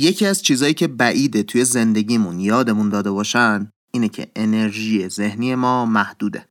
یکی 0.00 0.26
از 0.26 0.42
چیزایی 0.42 0.74
که 0.74 0.88
بعیده 0.88 1.42
توی 1.42 1.64
زندگیمون 1.64 2.40
یادمون 2.40 2.88
داده 2.88 3.10
باشن 3.10 3.70
اینه 3.92 4.08
که 4.08 4.30
انرژی 4.36 5.08
ذهنی 5.08 5.54
ما 5.54 5.86
محدوده. 5.86 6.48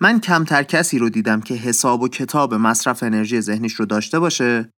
من 0.00 0.20
کمتر 0.20 0.62
کسی 0.62 0.98
رو 0.98 1.10
دیدم 1.10 1.40
که 1.40 1.54
حساب 1.54 2.02
و 2.02 2.08
کتاب 2.08 2.54
مصرف 2.54 3.02
انرژی 3.02 3.40
ذهنیش 3.40 3.74
رو 3.74 3.86
داشته 3.86 4.18
باشه 4.18 4.70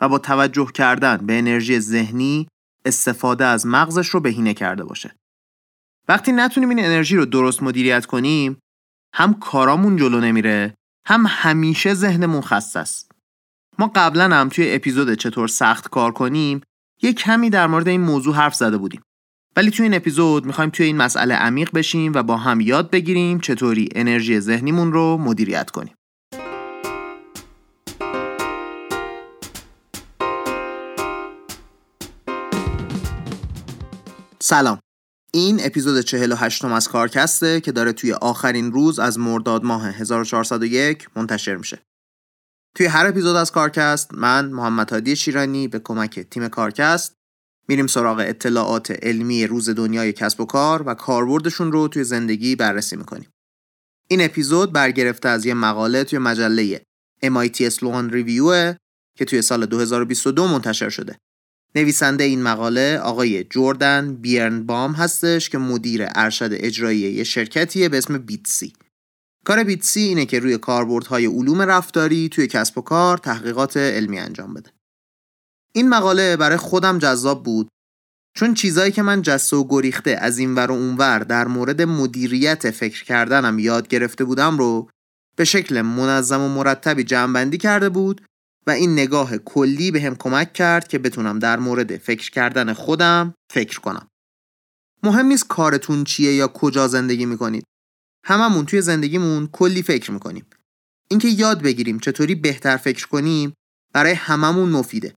و 0.00 0.08
با 0.08 0.18
توجه 0.18 0.66
کردن 0.74 1.16
به 1.16 1.38
انرژی 1.38 1.80
ذهنی 1.80 2.48
استفاده 2.84 3.44
از 3.44 3.66
مغزش 3.66 4.08
رو 4.08 4.20
بهینه 4.20 4.54
کرده 4.54 4.84
باشه. 4.84 5.14
وقتی 6.08 6.32
نتونیم 6.32 6.68
این 6.68 6.84
انرژی 6.84 7.16
رو 7.16 7.24
درست 7.24 7.62
مدیریت 7.62 8.06
کنیم 8.06 8.58
هم 9.14 9.34
کارامون 9.34 9.96
جلو 9.96 10.20
نمیره 10.20 10.74
هم 11.06 11.24
همیشه 11.28 11.94
ذهنمون 11.94 12.40
خسته 12.40 12.78
است. 12.78 13.12
ما 13.78 13.90
قبلا 13.94 14.36
هم 14.36 14.48
توی 14.48 14.74
اپیزود 14.74 15.14
چطور 15.14 15.48
سخت 15.48 15.88
کار 15.88 16.12
کنیم 16.12 16.60
یه 17.02 17.12
کمی 17.12 17.50
در 17.50 17.66
مورد 17.66 17.88
این 17.88 18.00
موضوع 18.00 18.34
حرف 18.34 18.54
زده 18.54 18.76
بودیم. 18.76 19.02
ولی 19.56 19.70
توی 19.70 19.82
این 19.82 19.94
اپیزود 19.94 20.46
می‌خوایم 20.46 20.70
توی 20.70 20.86
این 20.86 20.96
مسئله 20.96 21.34
عمیق 21.34 21.70
بشیم 21.74 22.12
و 22.14 22.22
با 22.22 22.36
هم 22.36 22.60
یاد 22.60 22.90
بگیریم 22.90 23.40
چطوری 23.40 23.88
انرژی 23.94 24.40
ذهنیمون 24.40 24.92
رو 24.92 25.16
مدیریت 25.16 25.70
کنیم. 25.70 25.94
سلام 34.40 34.78
این 35.32 35.60
اپیزود 35.62 36.00
48 36.00 36.64
از 36.64 36.88
کارکسته 36.88 37.60
که 37.60 37.72
داره 37.72 37.92
توی 37.92 38.12
آخرین 38.12 38.72
روز 38.72 38.98
از 38.98 39.18
مرداد 39.18 39.64
ماه 39.64 39.88
1401 39.88 41.08
منتشر 41.16 41.56
میشه 41.56 41.78
توی 42.78 42.86
هر 42.86 43.06
اپیزود 43.06 43.36
از 43.36 43.52
کارکست 43.52 44.14
من 44.14 44.50
محمد 44.50 44.90
هادی 44.90 45.16
شیرانی 45.16 45.68
به 45.68 45.78
کمک 45.78 46.20
تیم 46.20 46.48
کارکست 46.48 47.14
میریم 47.68 47.86
سراغ 47.86 48.18
اطلاعات 48.18 48.90
علمی 48.90 49.46
روز 49.46 49.70
دنیای 49.70 50.12
کسب 50.12 50.40
و 50.40 50.44
کار 50.44 50.82
و 50.86 50.94
کاربردشون 50.94 51.72
رو 51.72 51.88
توی 51.88 52.04
زندگی 52.04 52.56
بررسی 52.56 52.96
می‌کنیم. 52.96 53.28
این 54.08 54.24
اپیزود 54.24 54.72
برگرفته 54.72 55.28
از 55.28 55.46
یه 55.46 55.54
مقاله 55.54 56.04
توی 56.04 56.18
مجله 56.18 56.82
MIT 57.24 57.70
Sloan 57.70 58.12
Review 58.12 58.76
که 59.16 59.24
توی 59.24 59.42
سال 59.42 59.66
2022 59.66 60.48
منتشر 60.48 60.88
شده. 60.88 61.18
نویسنده 61.74 62.24
این 62.24 62.42
مقاله 62.42 62.98
آقای 62.98 63.44
جوردن 63.44 64.14
بیرنبام 64.14 64.92
هستش 64.92 65.50
که 65.50 65.58
مدیر 65.58 66.06
ارشد 66.14 66.50
اجرایی 66.52 66.98
یه 66.98 67.24
شرکتیه 67.24 67.88
به 67.88 67.98
اسم 67.98 68.18
بیتسی. 68.18 68.72
کار 69.48 69.64
بیتسی 69.64 70.00
اینه 70.00 70.26
که 70.26 70.38
روی 70.38 70.58
کاربردهای 70.58 71.26
علوم 71.26 71.62
رفتاری 71.62 72.28
توی 72.28 72.46
کسب 72.46 72.78
و 72.78 72.80
کار 72.80 73.18
تحقیقات 73.18 73.76
علمی 73.76 74.18
انجام 74.18 74.54
بده 74.54 74.70
این 75.72 75.88
مقاله 75.88 76.36
برای 76.36 76.56
خودم 76.56 76.98
جذاب 76.98 77.42
بود 77.42 77.68
چون 78.36 78.54
چیزایی 78.54 78.92
که 78.92 79.02
من 79.02 79.22
جسته 79.22 79.56
و 79.56 79.66
گریخته 79.68 80.10
از 80.10 80.38
این 80.38 80.54
ور 80.54 80.70
و 80.70 80.74
اونور 80.74 81.18
در 81.18 81.46
مورد 81.46 81.82
مدیریت 81.82 82.70
فکر 82.70 83.04
کردنم 83.04 83.58
یاد 83.58 83.88
گرفته 83.88 84.24
بودم 84.24 84.58
رو 84.58 84.90
به 85.36 85.44
شکل 85.44 85.82
منظم 85.82 86.40
و 86.40 86.48
مرتبی 86.48 87.04
جمعبندی 87.04 87.58
کرده 87.58 87.88
بود 87.88 88.24
و 88.66 88.70
این 88.70 88.92
نگاه 88.92 89.38
کلی 89.38 89.90
به 89.90 90.02
هم 90.02 90.16
کمک 90.16 90.52
کرد 90.52 90.88
که 90.88 90.98
بتونم 90.98 91.38
در 91.38 91.58
مورد 91.58 91.96
فکر 91.96 92.30
کردن 92.30 92.72
خودم 92.72 93.34
فکر 93.52 93.80
کنم. 93.80 94.08
مهم 95.02 95.26
نیست 95.26 95.48
کارتون 95.48 96.04
چیه 96.04 96.34
یا 96.34 96.48
کجا 96.48 96.88
زندگی 96.88 97.26
می‌کنید. 97.26 97.64
هممون 98.24 98.66
توی 98.66 98.82
زندگیمون 98.82 99.48
کلی 99.52 99.82
فکر 99.82 100.10
می‌کنیم. 100.10 100.46
اینکه 101.10 101.28
یاد 101.28 101.62
بگیریم 101.62 101.98
چطوری 101.98 102.34
بهتر 102.34 102.76
فکر 102.76 103.06
کنیم 103.06 103.54
برای 103.92 104.12
هممون 104.12 104.68
مفیده. 104.68 105.14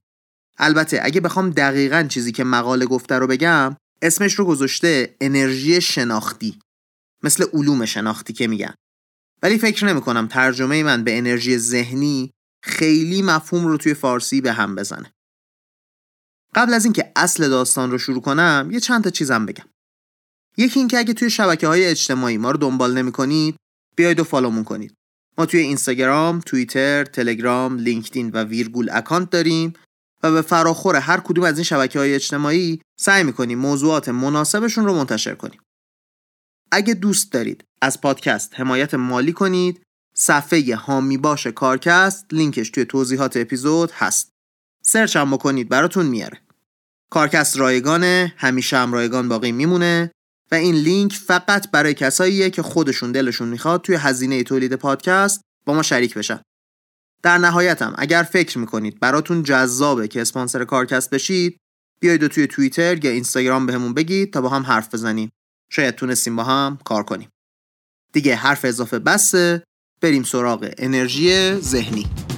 البته 0.58 1.00
اگه 1.02 1.20
بخوام 1.20 1.50
دقیقا 1.50 2.02
چیزی 2.02 2.32
که 2.32 2.44
مقاله 2.44 2.86
گفته 2.86 3.18
رو 3.18 3.26
بگم 3.26 3.76
اسمش 4.02 4.34
رو 4.34 4.44
گذاشته 4.44 5.16
انرژی 5.20 5.80
شناختی 5.80 6.58
مثل 7.22 7.44
علوم 7.52 7.84
شناختی 7.84 8.32
که 8.32 8.46
میگن 8.46 8.74
ولی 9.42 9.58
فکر 9.58 9.86
نمی 9.86 10.00
کنم 10.00 10.26
ترجمه 10.26 10.82
من 10.82 11.04
به 11.04 11.18
انرژی 11.18 11.58
ذهنی 11.58 12.30
خیلی 12.62 13.22
مفهوم 13.22 13.66
رو 13.66 13.76
توی 13.76 13.94
فارسی 13.94 14.40
به 14.40 14.52
هم 14.52 14.74
بزنه 14.74 15.12
قبل 16.54 16.74
از 16.74 16.84
اینکه 16.84 17.12
اصل 17.16 17.48
داستان 17.48 17.90
رو 17.90 17.98
شروع 17.98 18.22
کنم 18.22 18.68
یه 18.72 18.80
چند 18.80 19.04
تا 19.04 19.10
چیزم 19.10 19.46
بگم 19.46 19.64
یکی 20.56 20.78
اینکه 20.78 20.98
اگه 20.98 21.14
توی 21.14 21.30
شبکه 21.30 21.66
های 21.66 21.86
اجتماعی 21.86 22.36
ما 22.36 22.50
رو 22.50 22.56
دنبال 22.56 22.98
نمی 22.98 23.12
کنید 23.12 23.56
بیاید 23.96 24.20
و 24.20 24.24
follow 24.24 24.51
مون 24.51 24.64
کنید 24.64 24.94
ما 25.38 25.46
توی 25.46 25.60
اینستاگرام، 25.60 26.40
توییتر، 26.40 27.04
تلگرام، 27.04 27.78
لینکدین 27.78 28.30
و 28.30 28.44
ویرگول 28.44 28.88
اکانت 28.92 29.30
داریم 29.30 29.72
و 30.22 30.32
به 30.32 30.42
فراخور 30.42 30.96
هر 30.96 31.20
کدوم 31.20 31.44
از 31.44 31.58
این 31.58 31.64
شبکه 31.64 31.98
های 31.98 32.14
اجتماعی 32.14 32.80
سعی 33.00 33.24
می‌کنیم 33.24 33.58
موضوعات 33.58 34.08
مناسبشون 34.08 34.84
رو 34.84 34.94
منتشر 34.94 35.34
کنیم. 35.34 35.60
اگه 36.72 36.94
دوست 36.94 37.32
دارید 37.32 37.64
از 37.82 38.00
پادکست 38.00 38.52
حمایت 38.54 38.94
مالی 38.94 39.32
کنید 39.32 39.82
صفحه 40.14 40.76
حامی 40.76 41.16
باش 41.16 41.46
کارکست 41.46 42.26
لینکش 42.32 42.70
توی 42.70 42.84
توضیحات 42.84 43.36
اپیزود 43.36 43.90
هست. 43.90 44.28
سرچ 44.84 45.16
هم 45.16 45.30
بکنید 45.30 45.68
براتون 45.68 46.06
میاره. 46.06 46.40
کارکست 47.10 47.56
رایگانه 47.56 48.34
همیشه 48.36 48.76
هم 48.76 48.92
رایگان 48.92 49.28
باقی 49.28 49.52
میمونه 49.52 50.10
و 50.52 50.54
این 50.54 50.74
لینک 50.74 51.12
فقط 51.12 51.70
برای 51.70 51.94
کساییه 51.94 52.50
که 52.50 52.62
خودشون 52.62 53.12
دلشون 53.12 53.48
می‌خواد 53.48 53.82
توی 53.82 53.94
هزینه 53.94 54.42
تولید 54.42 54.74
پادکست 54.74 55.40
با 55.66 55.74
ما 55.74 55.82
شریک 55.82 56.14
بشن. 56.14 56.40
در 57.22 57.38
نهایت 57.38 57.82
هم 57.82 57.94
اگر 57.98 58.22
فکر 58.22 58.58
می‌کنید 58.58 59.00
براتون 59.00 59.42
جذابه 59.42 60.08
که 60.08 60.20
اسپانسر 60.20 60.64
کارکست 60.64 61.10
بشید 61.10 61.58
بیایید 62.00 62.22
و 62.22 62.28
توی 62.28 62.46
توییتر 62.46 63.04
یا 63.04 63.10
اینستاگرام 63.10 63.66
بهمون 63.66 63.94
بگید 63.94 64.32
تا 64.32 64.40
با 64.40 64.48
هم 64.48 64.62
حرف 64.62 64.94
بزنیم. 64.94 65.30
شاید 65.70 65.94
تونستیم 65.94 66.36
با 66.36 66.44
هم 66.44 66.78
کار 66.84 67.02
کنیم. 67.02 67.28
دیگه 68.12 68.34
حرف 68.34 68.64
اضافه 68.64 68.98
بسه 68.98 69.64
بریم 70.00 70.22
سراغ 70.22 70.74
انرژی 70.78 71.54
ذهنی. 71.54 72.31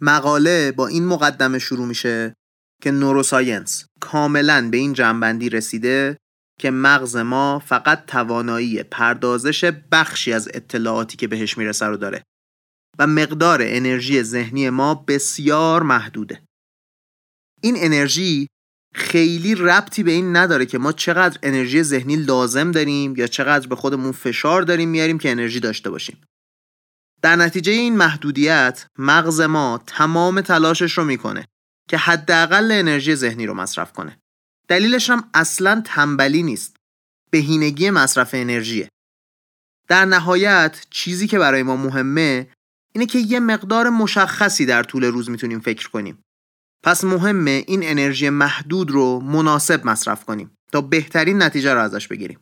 مقاله 0.00 0.72
با 0.72 0.86
این 0.86 1.06
مقدمه 1.06 1.58
شروع 1.58 1.86
میشه 1.86 2.34
که 2.82 2.90
نوروساینس 2.90 3.86
کاملا 4.00 4.68
به 4.70 4.76
این 4.76 4.92
جنبندی 4.92 5.48
رسیده 5.48 6.16
که 6.60 6.70
مغز 6.70 7.16
ما 7.16 7.58
فقط 7.58 8.06
توانایی 8.06 8.82
پردازش 8.82 9.64
بخشی 9.64 10.32
از 10.32 10.48
اطلاعاتی 10.54 11.16
که 11.16 11.28
بهش 11.28 11.58
می‌رسه 11.58 11.86
رو 11.86 11.96
داره 11.96 12.22
و 12.98 13.06
مقدار 13.06 13.60
انرژی 13.62 14.22
ذهنی 14.22 14.70
ما 14.70 14.94
بسیار 14.94 15.82
محدوده. 15.82 16.42
این 17.62 17.74
انرژی 17.78 18.46
خیلی 18.94 19.54
ربطی 19.54 20.02
به 20.02 20.10
این 20.10 20.36
نداره 20.36 20.66
که 20.66 20.78
ما 20.78 20.92
چقدر 20.92 21.38
انرژی 21.42 21.82
ذهنی 21.82 22.16
لازم 22.16 22.70
داریم 22.70 23.16
یا 23.16 23.26
چقدر 23.26 23.68
به 23.68 23.76
خودمون 23.76 24.12
فشار 24.12 24.62
داریم 24.62 24.88
میاریم 24.88 25.18
که 25.18 25.30
انرژی 25.30 25.60
داشته 25.60 25.90
باشیم. 25.90 26.16
در 27.22 27.36
نتیجه 27.36 27.72
این 27.72 27.96
محدودیت 27.96 28.86
مغز 28.98 29.40
ما 29.40 29.82
تمام 29.86 30.40
تلاشش 30.40 30.98
رو 30.98 31.04
می‌کنه 31.04 31.44
که 31.88 31.96
حداقل 31.96 32.72
انرژی 32.72 33.14
ذهنی 33.14 33.46
رو 33.46 33.54
مصرف 33.54 33.92
کنه. 33.92 34.18
دلیلش 34.68 35.10
هم 35.10 35.30
اصلا 35.34 35.82
تنبلی 35.84 36.42
نیست. 36.42 36.76
بهینگی 37.30 37.90
مصرف 37.90 38.30
انرژیه. 38.32 38.88
در 39.88 40.04
نهایت 40.04 40.86
چیزی 40.90 41.26
که 41.26 41.38
برای 41.38 41.62
ما 41.62 41.76
مهمه 41.76 42.50
اینه 42.92 43.06
که 43.06 43.18
یه 43.18 43.40
مقدار 43.40 43.90
مشخصی 43.90 44.66
در 44.66 44.82
طول 44.82 45.04
روز 45.04 45.30
می‌تونیم 45.30 45.60
فکر 45.60 45.90
کنیم. 45.90 46.22
پس 46.82 47.04
مهمه 47.04 47.64
این 47.66 47.80
انرژی 47.82 48.30
محدود 48.30 48.90
رو 48.90 49.20
مناسب 49.20 49.86
مصرف 49.86 50.24
کنیم 50.24 50.50
تا 50.72 50.80
بهترین 50.80 51.42
نتیجه 51.42 51.74
رو 51.74 51.80
ازش 51.80 52.08
بگیریم. 52.08 52.40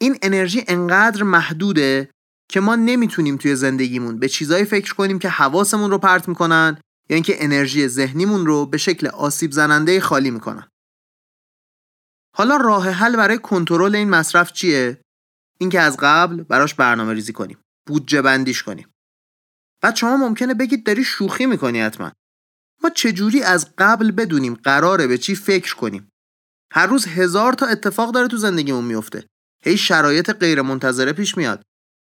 این 0.00 0.18
انرژی 0.22 0.64
انقدر 0.68 1.22
محدوده 1.22 2.10
که 2.50 2.60
ما 2.60 2.76
نمی‌تونیم 2.76 3.36
توی 3.36 3.56
زندگیمون 3.56 4.18
به 4.18 4.28
چیزایی 4.28 4.64
فکر 4.64 4.94
کنیم 4.94 5.18
که 5.18 5.28
حواسمون 5.28 5.90
رو 5.90 5.98
پرت 5.98 6.28
می‌کنن 6.28 6.78
یا 7.10 7.14
اینکه 7.14 7.44
انرژی 7.44 7.88
ذهنیمون 7.88 8.46
رو 8.46 8.66
به 8.66 8.78
شکل 8.78 9.06
آسیب 9.06 9.52
زننده 9.52 10.00
خالی 10.00 10.30
می‌کنن. 10.30 10.68
حالا 12.36 12.56
راه 12.56 12.88
حل 12.90 13.16
برای 13.16 13.38
کنترل 13.38 13.94
این 13.94 14.10
مصرف 14.10 14.52
چیه؟ 14.52 15.02
اینکه 15.60 15.80
از 15.80 15.96
قبل 15.96 16.42
براش 16.42 16.74
برنامه 16.74 17.12
ریزی 17.12 17.32
کنیم. 17.32 17.58
بودجه 17.86 18.22
بندیش 18.22 18.62
کنیم. 18.62 18.88
بعد 19.82 19.96
شما 19.96 20.16
ممکنه 20.16 20.54
بگید 20.54 20.86
داری 20.86 21.04
شوخی 21.04 21.46
می‌کنی 21.46 21.80
حتما. 21.80 22.12
ما 22.82 22.90
چجوری 22.90 23.42
از 23.42 23.74
قبل 23.78 24.10
بدونیم 24.10 24.54
قراره 24.54 25.06
به 25.06 25.18
چی 25.18 25.34
فکر 25.34 25.74
کنیم؟ 25.76 26.08
هر 26.72 26.86
روز 26.86 27.06
هزار 27.06 27.52
تا 27.52 27.66
اتفاق 27.66 28.12
داره 28.12 28.28
تو 28.28 28.36
زندگیمون 28.36 28.84
میفته. 28.84 29.26
هی 29.64 29.76
شرایط 29.76 30.30
غیر 30.30 30.62
منتظره 30.62 31.12
پیش 31.12 31.36
میاد 31.36 31.62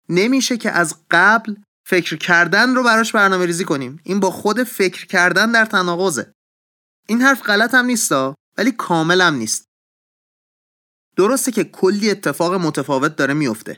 نمیشه 0.09 0.57
که 0.57 0.71
از 0.71 0.95
قبل 1.11 1.55
فکر 1.87 2.15
کردن 2.15 2.75
رو 2.75 2.83
براش 2.83 3.11
برنامه 3.11 3.45
ریزی 3.45 3.65
کنیم. 3.65 3.99
این 4.03 4.19
با 4.19 4.31
خود 4.31 4.63
فکر 4.63 5.05
کردن 5.05 5.51
در 5.51 5.65
تناقضه. 5.65 6.33
این 7.07 7.21
حرف 7.21 7.41
غلط 7.41 7.73
هم 7.73 7.85
نیستا 7.85 8.35
ولی 8.57 8.71
کامل 8.71 9.21
هم 9.21 9.33
نیست. 9.33 9.65
درسته 11.15 11.51
که 11.51 11.63
کلی 11.63 12.09
اتفاق 12.09 12.53
متفاوت 12.53 13.15
داره 13.15 13.33
میفته 13.33 13.77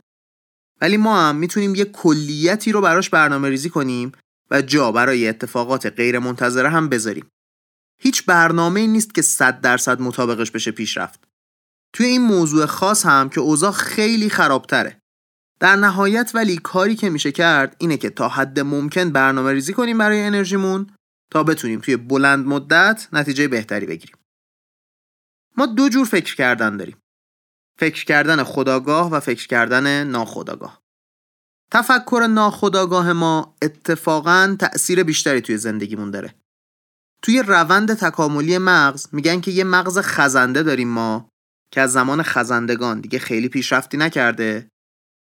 ولی 0.82 0.98
ما 0.98 1.22
هم 1.22 1.36
می‌تونیم 1.36 1.76
یه 1.76 1.86
کلیتی 1.86 2.72
رو 2.72 2.82
براش 2.82 3.10
برنامه 3.10 3.50
ریزی 3.50 3.70
کنیم 3.70 4.12
و 4.52 4.62
جا 4.62 4.92
برای 4.92 5.28
اتفاقات 5.28 5.86
غیر 5.86 6.20
منتظره 6.20 6.70
هم 6.70 6.90
بذاریم. 6.90 7.30
هیچ 8.02 8.26
برنامه 8.26 8.80
ای 8.80 8.88
نیست 8.88 9.14
که 9.14 9.22
100 9.22 9.62
درصد 9.62 10.02
مطابقش 10.02 10.52
بشه 10.52 10.72
پیش 10.72 10.98
رفت 10.98 11.28
توی 11.94 12.06
این 12.06 12.22
موضوع 12.22 12.66
خاص 12.66 13.06
هم 13.06 13.30
که 13.30 13.42
اوضاع 13.42 13.72
خیلی 13.72 14.30
خرابتره. 14.30 15.01
در 15.62 15.76
نهایت 15.76 16.32
ولی 16.34 16.58
کاری 16.58 16.96
که 16.96 17.10
میشه 17.10 17.32
کرد 17.32 17.76
اینه 17.80 17.98
که 17.98 18.10
تا 18.10 18.30
حد 18.30 18.60
ممکن 18.60 19.10
برنامه 19.10 19.52
ریزی 19.52 19.74
کنیم 19.74 19.98
برای 19.98 20.22
انرژیمون 20.22 20.96
تا 21.32 21.44
بتونیم 21.44 21.80
توی 21.80 21.98
بلند 21.98 22.46
مدت 22.46 23.08
نتیجه 23.14 23.48
بهتری 23.48 23.86
بگیریم. 23.86 24.16
ما 25.58 25.66
دو 25.66 25.90
جور 25.90 26.06
فکر 26.06 26.36
کردن 26.36 26.78
داریم. 26.78 26.98
فکر 27.80 28.06
کردن 28.06 28.44
خداگاه 28.44 29.12
و 29.12 29.20
فکر 29.20 29.48
کردن 29.48 30.04
ناخداگاه. 30.04 30.82
تفکر 31.72 32.28
ناخداگاه 32.30 33.14
ما 33.14 33.56
اتفاقا 33.62 34.56
تأثیر 34.60 35.04
بیشتری 35.04 35.42
توی 35.42 35.58
زندگیمون 35.58 36.12
داره. 36.12 36.36
توی 37.24 37.42
روند 37.42 37.94
تکاملی 37.94 38.58
مغز 38.58 39.08
میگن 39.12 39.42
که 39.42 39.52
یه 39.52 39.64
مغز 39.64 40.00
خزنده 40.00 40.64
داریم 40.64 40.88
ما 40.88 41.30
که 41.74 41.82
از 41.82 41.92
زمان 41.92 42.24
خزندگان 42.24 43.02
دیگه 43.02 43.20
خیلی 43.20 43.50
پیشرفتی 43.50 43.98
نکرده 43.98 44.72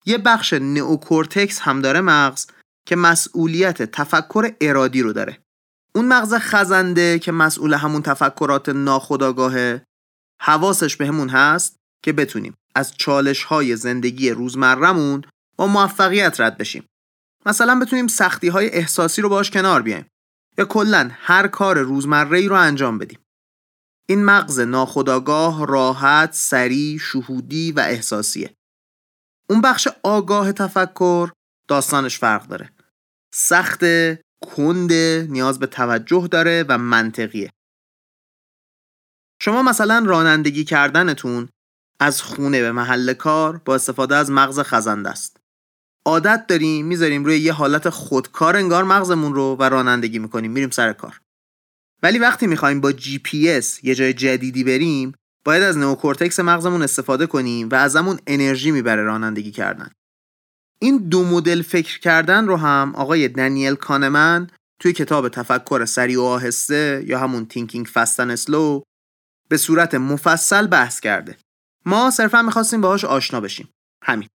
یه 0.07 0.19
بخش 0.19 0.53
نئوکورتکس 0.53 1.61
هم 1.61 1.81
داره 1.81 2.01
مغز 2.01 2.47
که 2.87 2.97
مسئولیت 2.97 3.83
تفکر 3.83 4.53
ارادی 4.61 5.03
رو 5.03 5.13
داره. 5.13 5.39
اون 5.95 6.09
مغز 6.09 6.35
خزنده 6.35 7.19
که 7.19 7.33
مسئول 7.33 7.75
همون 7.75 8.03
تفکرات 8.03 8.69
ناخداگاهه 8.69 9.85
حواسش 10.43 10.97
بهمون 10.97 11.29
هست 11.29 11.77
که 12.05 12.13
بتونیم 12.13 12.55
از 12.75 12.97
چالش 12.97 13.45
های 13.45 13.77
زندگی 13.77 14.31
روزمرمون 14.31 15.23
با 15.57 15.67
موفقیت 15.67 16.41
رد 16.41 16.59
بشیم. 16.59 16.85
مثلا 17.47 17.79
بتونیم 17.79 18.07
سختی 18.07 18.49
های 18.49 18.71
احساسی 18.71 19.23
رو 19.23 19.29
باش 19.29 19.51
کنار 19.51 19.83
بیایم. 19.83 20.07
یا 20.59 20.65
کلا 20.65 21.11
هر 21.13 21.49
کار 21.49 21.79
روزمره 21.79 22.39
ای 22.39 22.49
رو 22.49 22.57
انجام 22.57 22.99
بدیم. 22.99 23.19
این 24.09 24.25
مغز 24.25 24.61
ناخداگاه 24.61 25.67
راحت، 25.67 26.33
سریع، 26.33 26.99
شهودی 26.99 27.73
و 27.73 27.81
احساسیه. 27.81 28.55
اون 29.51 29.61
بخش 29.61 29.89
آگاه 30.03 30.53
تفکر 30.53 31.31
داستانش 31.69 32.19
فرق 32.19 32.47
داره. 32.47 32.71
سخت، 33.35 33.81
کنده، 34.45 35.27
نیاز 35.31 35.59
به 35.59 35.67
توجه 35.67 36.29
داره 36.31 36.65
و 36.69 36.79
منطقیه. 36.79 37.51
شما 39.43 39.63
مثلا 39.63 40.05
رانندگی 40.07 40.65
کردنتون 40.65 41.49
از 42.01 42.23
خونه 42.23 42.61
به 42.61 42.73
محل 42.73 43.13
کار 43.13 43.59
با 43.65 43.75
استفاده 43.75 44.17
از 44.17 44.31
مغز 44.31 44.61
خزنده 44.61 45.11
است. 45.11 45.37
عادت 46.07 46.47
داریم 46.49 46.87
می‌ذاریم 46.87 47.25
روی 47.25 47.39
یه 47.39 47.53
حالت 47.53 47.89
خودکار 47.89 48.57
انگار 48.57 48.85
مغزمون 48.85 49.35
رو 49.35 49.57
و 49.57 49.63
رانندگی 49.63 50.19
می‌کنیم 50.19 50.53
میریم 50.53 50.71
سر 50.71 50.93
کار. 50.93 51.21
ولی 52.03 52.19
وقتی 52.19 52.47
می‌خوایم 52.47 52.81
با 52.81 52.93
جی 52.93 53.19
پی 53.19 53.51
اس 53.51 53.85
یه 53.85 53.95
جای 53.95 54.13
جدیدی 54.13 54.65
بریم 54.65 55.15
باید 55.45 55.63
از 55.63 55.77
نئوکورتکس 55.77 56.41
مغزمون 56.41 56.83
استفاده 56.83 57.27
کنیم 57.27 57.69
و 57.69 57.75
ازمون 57.75 58.19
انرژی 58.27 58.71
می‌بره 58.71 59.03
رانندگی 59.03 59.51
کردن. 59.51 59.91
این 60.81 60.97
دو 60.97 61.25
مدل 61.25 61.63
فکر 61.63 62.01
کردن 62.01 62.47
رو 62.47 62.57
هم 62.57 62.93
آقای 62.97 63.29
دنیل 63.29 63.75
کانمن 63.75 64.51
توی 64.81 64.93
کتاب 64.93 65.29
تفکر 65.29 65.85
سریع 65.85 66.21
و 66.21 66.23
آهسته 66.23 67.05
یا 67.07 67.19
همون 67.19 67.47
Thinking, 67.47 67.87
Fast 67.87 68.12
and 68.12 68.31
Slow 68.31 68.83
به 69.49 69.57
صورت 69.57 69.95
مفصل 69.95 70.67
بحث 70.67 71.01
کرده. 71.01 71.37
ما 71.87 72.11
صرفا 72.11 72.43
می‌خواستیم 72.43 72.81
باهاش 72.81 73.05
آشنا 73.05 73.41
بشیم. 73.41 73.69
همین. 74.05 74.29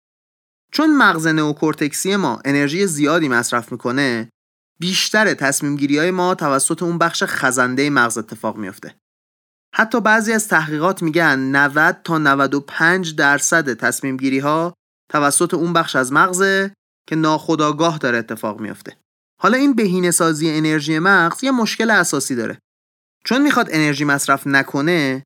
چون 0.72 0.98
مغز 0.98 1.28
نئوکورتکسی 1.28 2.16
ما 2.16 2.42
انرژی 2.46 2.88
زیادی 2.88 3.28
مصرف 3.28 3.72
می‌کنه 3.72 4.30
بیشتر 4.80 5.34
تصمیم 5.34 5.76
گیری 5.76 5.98
های 5.98 6.12
ما 6.12 6.36
توسط 6.36 6.84
اون 6.84 6.98
بخش 6.98 7.24
خزنده 7.24 7.90
مغز 7.90 8.18
اتفاق 8.18 8.58
میفته 8.58 8.96
حتی 9.76 10.02
بعضی 10.02 10.34
از 10.34 10.48
تحقیقات 10.48 11.04
میگن 11.04 11.40
90 11.40 12.02
تا 12.04 12.18
95 12.18 13.16
درصد 13.16 13.74
تصمیم 13.74 14.18
گیری 14.18 14.40
ها 14.40 14.74
توسط 15.12 15.54
اون 15.54 15.74
بخش 15.74 15.96
از 15.96 16.14
مغزه 16.14 16.74
که 17.08 17.16
ناخودآگاه 17.16 17.98
داره 17.98 18.18
اتفاق 18.18 18.60
میفته 18.60 18.98
حالا 19.42 19.58
این 19.58 19.74
بهینه 19.74 20.12
سازی 20.12 20.50
انرژی 20.50 21.00
مغز 21.00 21.44
یه 21.44 21.52
مشکل 21.52 21.90
اساسی 21.90 22.36
داره. 22.36 22.60
چون 23.26 23.42
می‌خواد 23.42 23.68
انرژی 23.72 24.06
مصرف 24.06 24.48
نکنه 24.48 25.24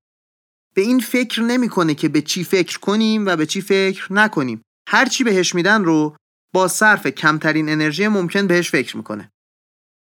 به 0.76 0.82
این 0.82 1.00
فکر 1.00 1.42
نمی‌کنه 1.42 1.94
که 1.94 2.10
به 2.10 2.22
چی 2.22 2.44
فکر 2.44 2.80
کنیم 2.80 3.26
و 3.26 3.36
به 3.36 3.46
چی 3.46 3.62
فکر 3.62 4.14
نکنیم. 4.14 4.62
هر 4.90 5.06
چی 5.06 5.24
بهش 5.24 5.56
میدن 5.56 5.84
رو 5.84 6.16
با 6.54 6.68
صرف 6.68 7.08
کمترین 7.08 7.70
انرژی 7.70 8.08
ممکن 8.08 8.48
بهش 8.48 8.72
فکر 8.72 8.98
می‌کنه. 8.98 9.32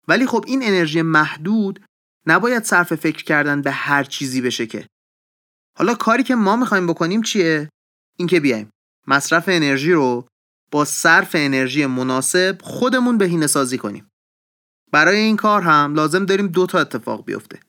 ولی 0.09 0.27
خب 0.27 0.45
این 0.47 0.63
انرژی 0.63 1.03
محدود 1.03 1.85
نباید 2.27 2.65
صرف 2.65 2.95
فکر 2.95 3.25
کردن 3.25 3.63
به 3.63 3.71
هر 3.71 4.05
چیزی 4.05 4.41
بشه 4.41 4.67
که. 4.67 4.87
حالا 5.79 5.95
کاری 5.95 6.23
که 6.23 6.35
ما 6.35 6.57
می‌خوایم 6.57 6.87
بکنیم 6.87 7.23
چیه؟ 7.23 7.69
اینکه 8.19 8.41
بیایم. 8.41 8.71
مصرف 9.07 9.45
انرژی 9.49 9.93
رو 9.93 10.27
با 10.71 10.85
صرف 10.85 11.31
انرژی 11.35 11.87
مناسب 11.87 12.59
خودمون 12.63 13.19
بهینه 13.19 13.47
سازی 13.47 13.79
کنیم. 13.79 14.09
برای 14.93 15.17
این 15.17 15.37
کار 15.37 15.63
هم 15.63 15.95
لازم 15.95 16.25
داریم 16.25 16.47
دو 16.47 16.67
تا 16.67 16.79
اتفاق 16.79 17.25
بیفته. 17.25 17.61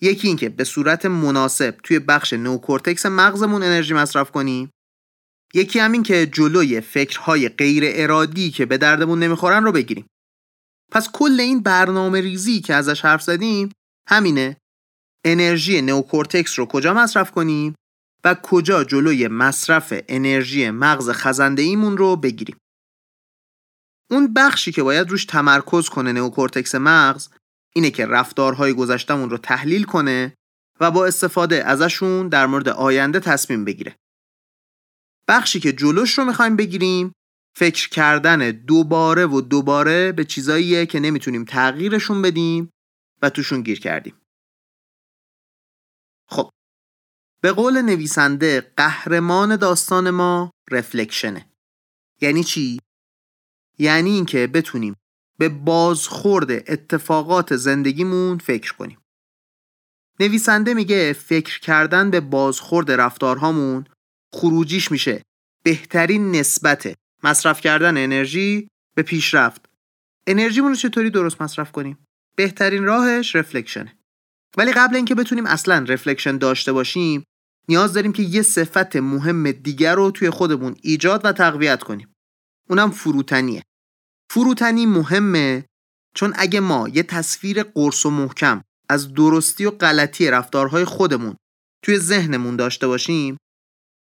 یکی 0.00 0.28
اینکه 0.28 0.48
به 0.48 0.64
صورت 0.64 1.06
مناسب 1.06 1.76
توی 1.82 1.98
بخش 1.98 2.32
نوکورتکس 2.32 3.06
مغزمون 3.06 3.62
انرژی 3.62 3.94
مصرف 3.94 4.30
کنیم. 4.30 4.70
یکی 5.54 5.78
همین 5.78 6.02
که 6.02 6.26
جلوی 6.26 6.80
فکرهای 6.80 7.48
غیر 7.48 7.84
ارادی 7.86 8.50
که 8.50 8.66
به 8.66 8.78
دردمون 8.78 9.18
نمی‌خورن 9.18 9.64
رو 9.64 9.72
بگیریم. 9.72 10.06
پس 10.92 11.08
کل 11.12 11.40
این 11.40 11.62
برنامه 11.62 12.20
ریزی 12.20 12.60
که 12.60 12.74
ازش 12.74 13.04
حرف 13.04 13.22
زدیم 13.22 13.70
همینه. 14.08 14.56
انرژی 15.24 15.82
نوکورتکس 15.82 16.58
رو 16.58 16.66
کجا 16.66 16.94
مصرف 16.94 17.30
کنیم 17.30 17.74
و 18.24 18.34
کجا 18.34 18.84
جلوی 18.84 19.28
مصرف 19.28 20.02
انرژی 20.08 20.70
مغز 20.70 21.10
خزنده 21.10 21.62
ایمون 21.62 21.96
رو 21.96 22.16
بگیریم. 22.16 22.56
اون 24.10 24.34
بخشی 24.34 24.72
که 24.72 24.82
باید 24.82 25.10
روش 25.10 25.24
تمرکز 25.24 25.88
کنه 25.88 26.12
نوکورتکس 26.12 26.74
مغز 26.74 27.28
اینه 27.74 27.90
که 27.90 28.06
رفتارهای 28.06 28.72
گذشتمون 28.72 29.30
رو 29.30 29.38
تحلیل 29.38 29.84
کنه 29.84 30.34
و 30.80 30.90
با 30.90 31.06
استفاده 31.06 31.64
ازشون 31.64 32.28
در 32.28 32.46
مورد 32.46 32.68
آینده 32.68 33.20
تصمیم 33.20 33.64
بگیره. 33.64 33.96
بخشی 35.28 35.60
که 35.60 35.72
جلوش 35.72 36.18
رو 36.18 36.24
می‌خوایم 36.24 36.56
بگیریم 36.56 37.12
فکر 37.58 37.88
کردن 37.88 38.50
دوباره 38.50 39.26
و 39.26 39.40
دوباره 39.40 40.12
به 40.12 40.24
چیزاییه 40.24 40.86
که 40.86 41.00
نمی‌تونیم 41.00 41.44
تغییرشون 41.44 42.22
بدیم 42.22 42.70
و 43.22 43.30
توشون 43.30 43.62
گیر 43.62 43.80
کردیم. 43.80 44.14
خب 46.28 46.50
به 47.40 47.52
قول 47.52 47.82
نویسنده 47.82 48.72
قهرمان 48.76 49.56
داستان 49.56 50.10
ما 50.10 50.50
رفلکشنه. 50.70 51.50
یعنی 52.20 52.44
چی؟ 52.44 52.80
یعنی 53.78 54.10
اینکه 54.10 54.46
بتونیم 54.46 54.94
به 55.38 55.48
بازخورد 55.48 56.50
اتفاقات 56.50 57.56
زندگیمون 57.56 58.38
فکر 58.38 58.74
کنیم. 58.74 58.98
نویسنده 60.20 60.74
میگه 60.74 61.12
فکر 61.12 61.60
کردن 61.60 62.10
به 62.10 62.20
بازخورد 62.20 62.90
رفتارهامون 62.90 63.84
خروجیش 64.32 64.92
میشه 64.92 65.22
بهترین 65.64 66.30
نسبت 66.30 67.05
مصرف 67.24 67.60
کردن 67.60 67.96
انرژی 67.96 68.68
به 68.96 69.02
پیشرفت. 69.02 69.66
انرژیمون 70.26 70.70
رو 70.70 70.76
چطوری 70.76 71.10
درست 71.10 71.42
مصرف 71.42 71.72
کنیم؟ 71.72 71.98
بهترین 72.36 72.84
راهش 72.84 73.36
رفلکشنه. 73.36 73.96
ولی 74.56 74.72
قبل 74.72 74.96
اینکه 74.96 75.14
بتونیم 75.14 75.46
اصلا 75.46 75.84
رفلکشن 75.88 76.38
داشته 76.38 76.72
باشیم 76.72 77.24
نیاز 77.68 77.92
داریم 77.92 78.12
که 78.12 78.22
یه 78.22 78.42
صفت 78.42 78.96
مهم 78.96 79.50
دیگر 79.50 79.94
رو 79.94 80.10
توی 80.10 80.30
خودمون 80.30 80.76
ایجاد 80.82 81.24
و 81.24 81.32
تقویت 81.32 81.82
کنیم. 81.82 82.12
اونم 82.68 82.90
فروتنیه. 82.90 83.62
فروتنی 84.30 84.86
مهمه 84.86 85.64
چون 86.16 86.32
اگه 86.36 86.60
ما 86.60 86.88
یه 86.88 87.02
تصویر 87.02 87.62
قرص 87.62 88.06
و 88.06 88.10
محکم 88.10 88.62
از 88.88 89.14
درستی 89.14 89.64
و 89.64 89.70
غلطی 89.70 90.30
رفتارهای 90.30 90.84
خودمون 90.84 91.36
توی 91.84 91.98
ذهنمون 91.98 92.56
داشته 92.56 92.86
باشیم 92.86 93.36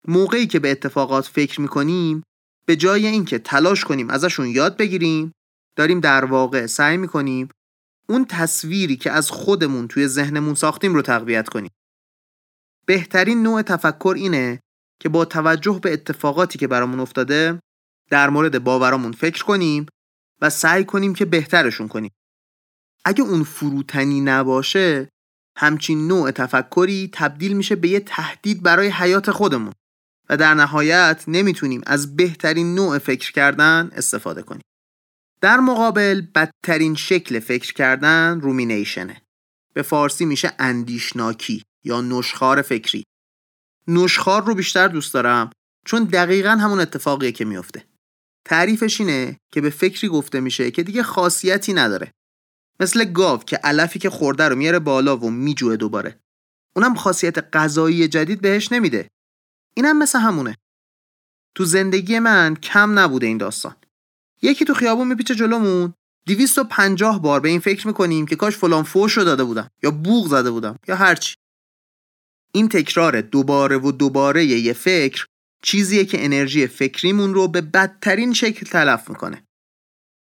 موقعی 0.08 0.46
که 0.46 0.58
به 0.58 0.70
اتفاقات 0.70 1.26
فکر 1.26 1.60
می‌کنیم 1.60 2.22
به 2.66 2.76
جای 2.76 3.06
اینکه 3.06 3.38
تلاش 3.38 3.84
کنیم 3.84 4.10
ازشون 4.10 4.46
یاد 4.46 4.76
بگیریم 4.76 5.32
داریم 5.76 6.00
در 6.00 6.24
واقع 6.24 6.66
سعی 6.66 6.96
می‌کنیم 6.96 7.48
اون 8.08 8.24
تصویری 8.24 8.96
که 8.96 9.10
از 9.10 9.30
خودمون 9.30 9.88
توی 9.88 10.08
ذهنمون 10.08 10.54
ساختیم 10.54 10.94
رو 10.94 11.02
تقویت 11.02 11.48
کنیم 11.48 11.70
بهترین 12.86 13.42
نوع 13.42 13.62
تفکر 13.62 14.14
اینه 14.16 14.60
که 15.00 15.08
با 15.08 15.24
توجه 15.24 15.80
به 15.82 15.92
اتفاقاتی 15.92 16.58
که 16.58 16.66
برامون 16.66 17.00
افتاده 17.00 17.60
در 18.10 18.30
مورد 18.30 18.64
باورامون 18.64 19.12
فکر 19.12 19.44
کنیم 19.44 19.86
و 20.40 20.50
سعی 20.50 20.84
کنیم 20.84 21.14
که 21.14 21.24
بهترشون 21.24 21.88
کنیم. 21.88 22.10
اگه 23.04 23.22
اون 23.22 23.44
فروتنی 23.44 24.20
نباشه 24.20 25.08
همچین 25.56 26.06
نوع 26.06 26.30
تفکری 26.30 27.10
تبدیل 27.12 27.56
میشه 27.56 27.76
به 27.76 27.88
یه 27.88 28.00
تهدید 28.00 28.62
برای 28.62 28.88
حیات 28.88 29.30
خودمون 29.30 29.72
و 30.28 30.36
در 30.36 30.54
نهایت 30.54 31.24
نمی‌تونیم 31.28 31.82
از 31.86 32.16
بهترین 32.16 32.74
نوع 32.74 32.98
فکر 32.98 33.32
کردن 33.32 33.90
استفاده 33.92 34.42
کنیم. 34.42 34.62
در 35.40 35.60
مقابل 35.60 36.20
بدترین 36.34 36.94
شکل 36.94 37.40
فکر 37.40 37.72
کردن 37.72 38.40
رومینیشنه. 38.40 39.22
به 39.74 39.82
فارسی 39.82 40.24
میشه 40.24 40.52
اندیشناکی 40.58 41.62
یا 41.84 42.00
نشخار 42.00 42.62
فکری. 42.62 43.04
نشخار 43.88 44.44
رو 44.44 44.54
بیشتر 44.54 44.88
دوست 44.88 45.14
دارم 45.14 45.50
چون 45.86 46.04
دقیقا 46.04 46.50
همون 46.50 46.80
اتفاقیه 46.80 47.32
که 47.32 47.44
میفته. 47.44 47.84
تعریفش 48.44 49.00
اینه 49.00 49.36
که 49.52 49.60
به 49.60 49.70
فکری 49.70 50.08
گفته 50.08 50.40
میشه 50.40 50.70
که 50.70 50.82
دیگه 50.82 51.02
خاصیتی 51.02 51.72
نداره. 51.72 52.10
مثل 52.80 53.04
گاو 53.04 53.38
که 53.38 53.56
علفی 53.56 53.98
که 53.98 54.10
خورده 54.10 54.48
رو 54.48 54.56
میاره 54.56 54.78
بالا 54.78 55.16
و 55.16 55.30
میجوه 55.30 55.76
دوباره. 55.76 56.20
اونم 56.76 56.94
خاصیت 56.94 57.56
غذایی 57.56 58.08
جدید 58.08 58.40
بهش 58.40 58.72
نمیده. 58.72 59.08
اینم 59.76 59.98
مثل 59.98 60.18
همونه. 60.18 60.56
تو 61.56 61.64
زندگی 61.64 62.18
من 62.18 62.56
کم 62.56 62.98
نبوده 62.98 63.26
این 63.26 63.38
داستان. 63.38 63.76
یکی 64.42 64.64
تو 64.64 64.74
خیابون 64.74 65.08
میپیچه 65.08 65.34
جلومون 65.34 65.94
250 66.26 67.22
بار 67.22 67.40
به 67.40 67.48
این 67.48 67.60
فکر 67.60 67.86
می‌کنیم 67.86 68.26
که 68.26 68.36
کاش 68.36 68.56
فلان 68.56 68.82
فوش 68.82 69.12
رو 69.12 69.24
داده 69.24 69.44
بودم 69.44 69.70
یا 69.82 69.90
بوغ 69.90 70.28
زده 70.28 70.50
بودم 70.50 70.78
یا 70.88 70.96
هرچی 70.96 71.34
این 72.54 72.68
تکرار 72.68 73.20
دوباره 73.20 73.78
و 73.78 73.92
دوباره 73.92 74.44
یه 74.44 74.72
فکر 74.72 75.26
چیزیه 75.62 76.04
که 76.04 76.24
انرژی 76.24 76.66
فکریمون 76.66 77.34
رو 77.34 77.48
به 77.48 77.60
بدترین 77.60 78.32
شکل 78.32 78.66
تلف 78.66 79.10
می‌کنه 79.10 79.44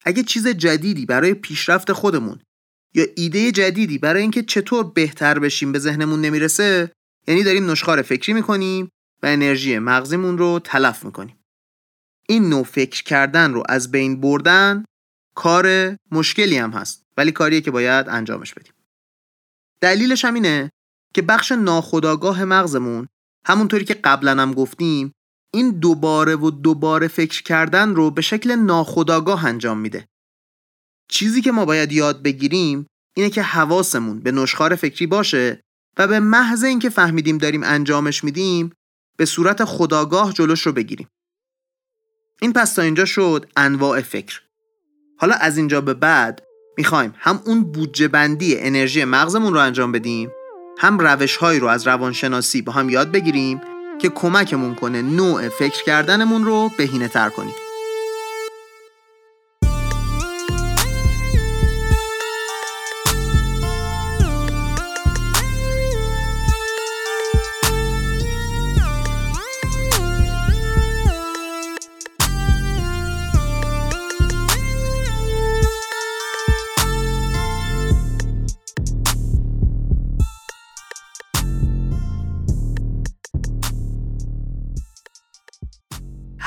اگه 0.06 0.24
چیز 0.24 0.48
جدیدی 0.48 1.06
برای 1.06 1.34
پیشرفت 1.34 1.92
خودمون 1.92 2.40
یا 2.96 3.06
ایده 3.16 3.52
جدیدی 3.52 3.98
برای 3.98 4.22
اینکه 4.22 4.44
چطور 4.44 4.92
بهتر 4.92 5.40
بشیم 5.40 5.72
به 5.72 5.80
ذهنمون 5.80 6.22
نمی‌رسه 6.22 6.92
یعنی 7.28 7.44
داریم 7.44 7.72
نشخار 7.72 8.02
فکری 8.02 8.34
می‌کنیم 8.34 8.90
انرژی 9.26 9.80
مغزیمون 9.80 10.38
رو 10.38 10.60
تلف 10.64 11.06
می‌کنیم. 11.06 11.40
این 12.30 12.50
نوع 12.50 12.64
فکر 12.64 13.04
کردن 13.04 13.54
رو 13.54 13.64
از 13.70 13.92
بین 13.92 14.22
بردن 14.22 14.86
کار 15.36 15.98
مشکلی 16.12 16.58
هم 16.58 16.72
هست 16.72 17.04
ولی 17.18 17.32
کاریه 17.32 17.62
که 17.62 17.72
باید 17.72 18.10
انجامش 18.10 18.54
بدیم. 18.54 18.74
دلیلش 19.82 20.26
هم 20.26 20.34
اینه 20.34 20.72
که 21.14 21.22
بخش 21.22 21.52
ناخودآگاه 21.52 22.46
مغزمون 22.46 23.08
همونطوری 23.48 23.86
که 23.86 23.94
قبلا 23.94 24.42
هم 24.42 24.54
گفتیم 24.54 25.12
این 25.54 25.80
دوباره 25.80 26.36
و 26.36 26.52
دوباره 26.52 27.08
فکر 27.08 27.44
کردن 27.44 27.96
رو 27.96 28.12
به 28.12 28.22
شکل 28.22 28.52
ناخودآگاه 28.56 29.46
انجام 29.46 29.78
میده. 29.78 30.08
چیزی 31.10 31.42
که 31.42 31.52
ما 31.52 31.66
باید 31.66 31.92
یاد 31.92 32.24
بگیریم 32.24 32.88
اینه 33.16 33.30
که 33.30 33.42
حواسمون 33.42 34.20
به 34.20 34.32
نشخار 34.32 34.76
فکری 34.76 35.08
باشه 35.08 35.62
و 35.98 36.08
به 36.08 36.20
محض 36.20 36.64
اینکه 36.64 36.90
فهمیدیم 36.90 37.38
داریم 37.38 37.64
انجامش 37.64 38.24
میدیم 38.24 38.72
به 39.18 39.26
صورت 39.26 39.64
خداگاه 39.64 40.34
جلوش 40.34 40.62
رو 40.62 40.72
بگیریم. 40.72 41.08
این 42.42 42.54
پس 42.54 42.74
تا 42.74 42.82
اینجا 42.82 43.06
شد 43.06 43.46
انواع 43.58 44.02
فکر. 44.02 44.42
حالا 45.18 45.36
از 45.36 45.58
اینجا 45.58 45.82
به 45.82 45.94
بعد 45.94 46.42
می‌خوایم 46.78 47.14
هم 47.18 47.42
اون 47.46 47.64
بودجه 47.64 48.08
بندی 48.08 48.60
انرژی 48.60 49.04
مغزمون 49.04 49.54
رو 49.54 49.60
انجام 49.60 49.92
بدیم 49.92 50.32
هم 50.78 51.00
روش 51.00 51.38
هایی 51.38 51.60
رو 51.60 51.68
از 51.68 51.88
روانشناسی 51.88 52.62
با 52.62 52.72
هم 52.72 52.90
یاد 52.90 53.12
بگیریم 53.12 53.62
که 54.02 54.10
کمکمون 54.10 54.76
کنه 54.76 55.02
نوع 55.02 55.50
فکر 55.50 55.84
کردنمون 55.84 56.46
رو 56.46 56.72
بهینه 56.78 57.08
تر 57.08 57.30
کنیم. 57.30 57.65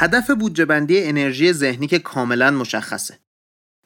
هدف 0.00 0.30
بودجه 0.30 0.64
بندی 0.64 1.02
انرژی 1.04 1.52
ذهنی 1.52 1.86
که 1.86 1.98
کاملا 1.98 2.50
مشخصه. 2.50 3.18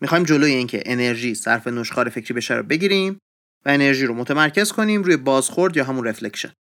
می‌خوایم 0.00 0.24
جلوی 0.24 0.52
اینکه 0.52 0.82
انرژی 0.86 1.34
صرف 1.34 1.66
نشخار 1.66 2.08
فکری 2.08 2.34
بشه 2.34 2.54
رو 2.54 2.62
بگیریم 2.62 3.18
و 3.66 3.68
انرژی 3.68 4.06
رو 4.06 4.14
متمرکز 4.14 4.72
کنیم 4.72 5.02
روی 5.02 5.16
بازخورد 5.16 5.76
یا 5.76 5.84
همون 5.84 6.04
رفلکشن. 6.04 6.52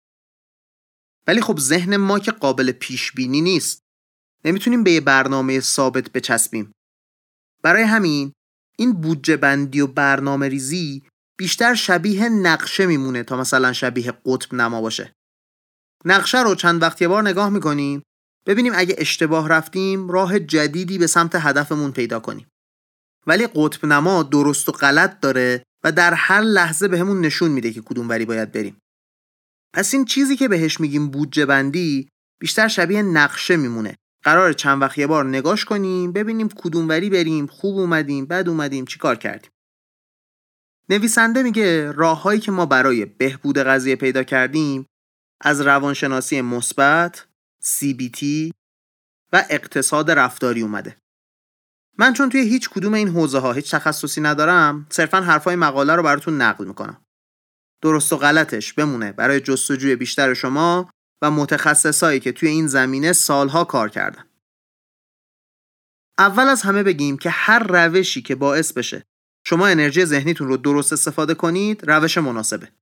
ولی 1.26 1.40
خب 1.40 1.58
ذهن 1.58 1.96
ما 1.96 2.18
که 2.18 2.30
قابل 2.30 2.72
پیش 2.72 3.12
بینی 3.12 3.40
نیست. 3.40 3.82
نمی‌تونیم 4.44 4.84
به 4.84 4.92
یه 4.92 5.00
برنامه 5.00 5.60
ثابت 5.60 6.12
بچسبیم. 6.12 6.72
برای 7.62 7.82
همین 7.82 8.32
این 8.78 8.92
بودجه 8.92 9.36
بندی 9.36 9.80
و 9.80 9.86
برنامه 9.86 10.48
ریزی 10.48 11.02
بیشتر 11.38 11.74
شبیه 11.74 12.28
نقشه 12.28 12.86
میمونه 12.86 13.22
تا 13.22 13.36
مثلا 13.36 13.72
شبیه 13.72 14.12
قطب 14.24 14.54
نما 14.54 14.80
باشه. 14.80 15.12
نقشه 16.04 16.42
رو 16.42 16.54
چند 16.54 16.82
وقت 16.82 17.02
یه 17.02 17.08
بار 17.08 17.22
نگاه 17.22 17.48
می‌کنیم 17.48 18.02
ببینیم 18.46 18.72
اگه 18.76 18.94
اشتباه 18.98 19.48
رفتیم 19.48 20.08
راه 20.08 20.38
جدیدی 20.38 20.98
به 20.98 21.06
سمت 21.06 21.34
هدفمون 21.34 21.92
پیدا 21.92 22.20
کنیم. 22.20 22.46
ولی 23.26 23.46
قطب 23.54 23.86
نما 23.86 24.22
درست 24.22 24.68
و 24.68 24.72
غلط 24.72 25.20
داره 25.20 25.62
و 25.84 25.92
در 25.92 26.14
هر 26.14 26.40
لحظه 26.40 26.88
بهمون 26.88 27.20
به 27.20 27.26
نشون 27.26 27.50
میده 27.50 27.72
که 27.72 27.80
کدوم 27.80 28.08
وری 28.08 28.24
باید 28.24 28.52
بریم. 28.52 28.78
پس 29.74 29.94
این 29.94 30.04
چیزی 30.04 30.36
که 30.36 30.48
بهش 30.48 30.80
میگیم 30.80 31.10
بودجه 31.10 31.46
بندی 31.46 32.08
بیشتر 32.40 32.68
شبیه 32.68 33.02
نقشه 33.02 33.56
میمونه. 33.56 33.96
قرار 34.24 34.52
چند 34.52 34.82
وقت 34.82 34.98
یه 34.98 35.06
بار 35.06 35.24
نگاش 35.24 35.64
کنیم 35.64 36.12
ببینیم 36.12 36.48
کدوم 36.48 36.88
وری 36.88 37.10
بریم 37.10 37.46
خوب 37.46 37.78
اومدیم 37.78 38.26
بد 38.26 38.48
اومدیم 38.48 38.84
چیکار 38.84 39.16
کردیم. 39.16 39.50
نویسنده 40.88 41.42
میگه 41.42 41.92
راههایی 41.92 42.40
که 42.40 42.52
ما 42.52 42.66
برای 42.66 43.04
بهبود 43.04 43.58
قضیه 43.58 43.96
پیدا 43.96 44.22
کردیم 44.22 44.86
از 45.40 45.60
روانشناسی 45.60 46.40
مثبت 46.40 47.26
CBT 47.64 48.50
و 49.32 49.44
اقتصاد 49.50 50.10
رفتاری 50.10 50.62
اومده. 50.62 50.96
من 51.98 52.12
چون 52.12 52.28
توی 52.28 52.40
هیچ 52.40 52.70
کدوم 52.70 52.94
این 52.94 53.08
حوزه 53.08 53.38
ها 53.38 53.52
هیچ 53.52 53.70
تخصصی 53.70 54.20
ندارم 54.20 54.86
صرفا 54.90 55.20
حرفای 55.20 55.56
مقاله 55.56 55.96
رو 55.96 56.02
براتون 56.02 56.42
نقل 56.42 56.64
می‌کنم. 56.64 57.04
درست 57.82 58.12
و 58.12 58.16
غلطش 58.16 58.72
بمونه 58.72 59.12
برای 59.12 59.40
جستجوی 59.40 59.96
بیشتر 59.96 60.34
شما 60.34 60.90
و 61.22 61.30
متخصصایی 61.30 62.20
که 62.20 62.32
توی 62.32 62.48
این 62.48 62.66
زمینه 62.66 63.12
سالها 63.12 63.64
کار 63.64 63.88
کردن. 63.88 64.24
اول 66.18 66.48
از 66.48 66.62
همه 66.62 66.82
بگیم 66.82 67.18
که 67.18 67.30
هر 67.30 67.58
روشی 67.58 68.22
که 68.22 68.34
باعث 68.34 68.72
بشه 68.72 69.04
شما 69.46 69.66
انرژی 69.66 70.04
ذهنیتون 70.04 70.48
رو 70.48 70.56
درست 70.56 70.92
استفاده 70.92 71.34
کنید 71.34 71.90
روش 71.90 72.18
مناسبه. 72.18 72.72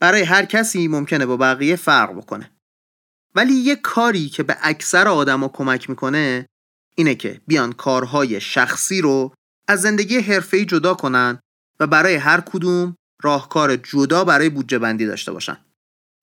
برای 0.00 0.22
هر 0.22 0.44
کسی 0.44 0.88
ممکنه 0.88 1.26
با 1.26 1.36
بقیه 1.36 1.76
فرق 1.76 2.16
بکنه. 2.16 2.55
ولی 3.36 3.52
یه 3.52 3.76
کاری 3.76 4.28
که 4.28 4.42
به 4.42 4.56
اکثر 4.62 5.08
آدما 5.08 5.48
کمک 5.48 5.90
می‌کنه 5.90 6.46
اینه 6.94 7.14
که 7.14 7.40
بیان 7.46 7.72
کارهای 7.72 8.40
شخصی 8.40 9.00
رو 9.00 9.34
از 9.68 9.80
زندگی 9.80 10.18
حرفه‌ای 10.18 10.64
جدا 10.64 10.94
کنن 10.94 11.38
و 11.80 11.86
برای 11.86 12.14
هر 12.14 12.40
کدوم 12.40 12.96
راهکار 13.22 13.76
جدا 13.76 14.24
برای 14.24 14.48
بودجه 14.48 14.78
بندی 14.78 15.06
داشته 15.06 15.32
باشن. 15.32 15.56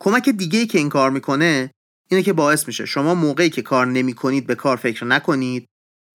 کمک 0.01 0.29
دیگه 0.29 0.65
که 0.65 0.77
این 0.77 0.89
کار 0.89 1.10
می‌کنه 1.10 1.72
اینه 2.10 2.24
که 2.24 2.34
باعث 2.34 2.67
میشه 2.67 2.86
شما 2.86 3.15
موقعی 3.15 3.50
که 3.50 3.62
کار 3.62 3.88
نمی 3.88 4.13
کنید 4.13 4.48
به 4.48 4.55
کار 4.55 4.77
فکر 4.77 5.05
نکنید 5.05 5.65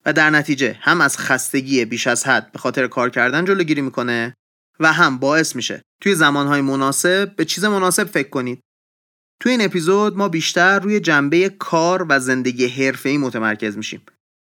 و 0.06 0.12
در 0.12 0.30
نتیجه 0.30 0.78
هم 0.80 1.00
از 1.00 1.18
خستگی 1.18 1.84
بیش 1.84 2.06
از 2.06 2.26
حد 2.26 2.52
به 2.52 2.58
خاطر 2.58 2.86
کار 2.86 3.10
کردن 3.10 3.44
جلوگیری 3.44 3.80
می‌کنه 3.80 4.34
و 4.80 4.92
هم 4.92 5.18
باعث 5.18 5.56
میشه 5.56 5.82
توی 6.02 6.14
زمانهای 6.14 6.60
مناسب 6.60 7.36
به 7.36 7.44
چیز 7.44 7.64
مناسب 7.64 8.04
فکر 8.04 8.28
کنید 8.28 8.60
توی 9.40 9.52
این 9.52 9.64
اپیزود 9.64 10.16
ما 10.16 10.28
بیشتر 10.28 10.78
روی 10.78 11.00
جنبه 11.00 11.48
کار 11.48 12.06
و 12.08 12.20
زندگی 12.20 12.66
حرفه‌ای 12.66 13.18
متمرکز 13.18 13.76
میشیم. 13.76 14.02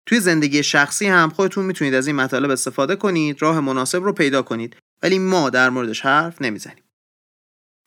توی 0.06 0.20
زندگی 0.20 0.62
شخصی 0.62 1.06
هم 1.06 1.30
خودتون 1.30 1.64
می‌تونید 1.64 1.94
از 1.94 2.06
این 2.06 2.16
مطالب 2.16 2.50
استفاده 2.50 2.96
کنید، 2.96 3.42
راه 3.42 3.60
مناسب 3.60 4.02
رو 4.02 4.12
پیدا 4.12 4.42
کنید، 4.42 4.76
ولی 5.02 5.18
ما 5.18 5.50
در 5.50 5.70
موردش 5.70 6.00
حرف 6.00 6.42
نمی‌زنیم. 6.42 6.84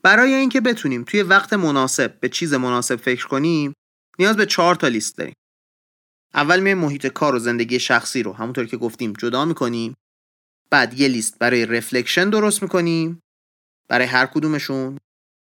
برای 0.03 0.33
اینکه 0.33 0.61
بتونیم 0.61 1.03
توی 1.03 1.21
وقت 1.21 1.53
مناسب 1.53 2.19
به 2.19 2.29
چیز 2.29 2.53
مناسب 2.53 2.95
فکر 2.95 3.27
کنیم، 3.27 3.73
نیاز 4.19 4.37
به 4.37 4.45
چهار 4.45 4.75
تا 4.75 4.87
لیست 4.87 5.17
داریم. 5.17 5.33
اول 6.33 6.59
می 6.59 6.73
محیط 6.73 7.07
کار 7.07 7.35
و 7.35 7.39
زندگی 7.39 7.79
شخصی 7.79 8.23
رو 8.23 8.33
همونطور 8.33 8.65
که 8.65 8.77
گفتیم 8.77 9.13
جدا 9.13 9.45
می‌کنیم. 9.45 9.93
بعد 10.69 10.99
یه 10.99 11.07
لیست 11.07 11.39
برای 11.39 11.65
reflection 11.65 12.29
درست 12.29 12.63
می‌کنیم. 12.63 13.19
برای 13.87 14.05
هر 14.05 14.25
کدومشون 14.25 14.97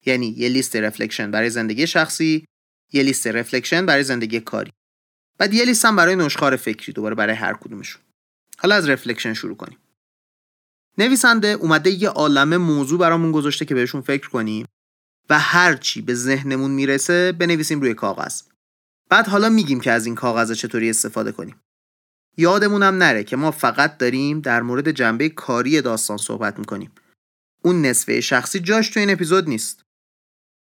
یعنی 0.06 0.28
یه 0.38 0.50
لیست 0.50 0.76
reflection 0.76 1.32
برای 1.32 1.50
زندگی 1.50 1.88
شخصی 1.88 2.46
یه 2.94 3.04
لیست 3.04 3.28
reflection 3.28 3.86
برای 3.86 4.04
زندگی 4.04 4.40
کاری. 4.40 4.72
بعد 5.38 5.54
یه 5.54 5.66
لیست 5.66 5.86
هم 5.86 5.96
برای 5.96 6.16
نشخار 6.16 6.56
فکری 6.56 6.94
دوباره 6.94 7.16
برای 7.16 7.36
هر 7.36 7.54
کدومشون. 7.54 8.02
حالا 8.58 8.76
از 8.76 8.90
reflection 8.90 9.34
شروع 9.34 9.58
کنیم. 9.58 9.78
نویسنده 10.98 11.48
اومده 11.48 11.90
یه 11.90 12.10
عالمه 12.10 12.58
موضوع 12.58 13.00
برامون 13.00 13.32
گذاشته 13.32 13.66
که 13.66 13.76
بهشون 13.76 14.02
فکر 14.02 14.30
کنیم 14.30 14.66
و 15.30 15.40
هر 15.40 15.76
چی 15.76 16.02
به 16.02 16.14
ذهنمون 16.14 16.72
می‌رسه 16.72 17.32
بنویسیم 17.32 17.82
روی 17.82 17.94
کاغذ. 17.94 18.42
بعد 19.10 19.28
حالا 19.28 19.50
میگیم 19.50 19.80
که 19.80 19.92
از 19.92 20.06
این 20.06 20.16
کاغذ 20.16 20.52
چطوری 20.52 20.90
استفاده 20.90 21.32
کنیم. 21.32 21.56
یادمون 22.38 22.84
هم 22.84 22.98
نره 22.98 23.24
که 23.24 23.36
ما 23.36 23.52
فقط 23.52 23.98
داریم 23.98 24.40
در 24.40 24.62
مورد 24.62 24.92
جنبه 24.92 25.30
کاری 25.30 25.82
داستان 25.82 26.18
صحبت 26.18 26.60
می‌کنیم. 26.60 26.92
اون 27.64 27.82
نصفه 27.86 28.22
شخصی 28.22 28.60
جاش 28.60 28.90
تو 28.90 29.00
این 29.00 29.10
اپیزود 29.10 29.50
نیست. 29.50 29.81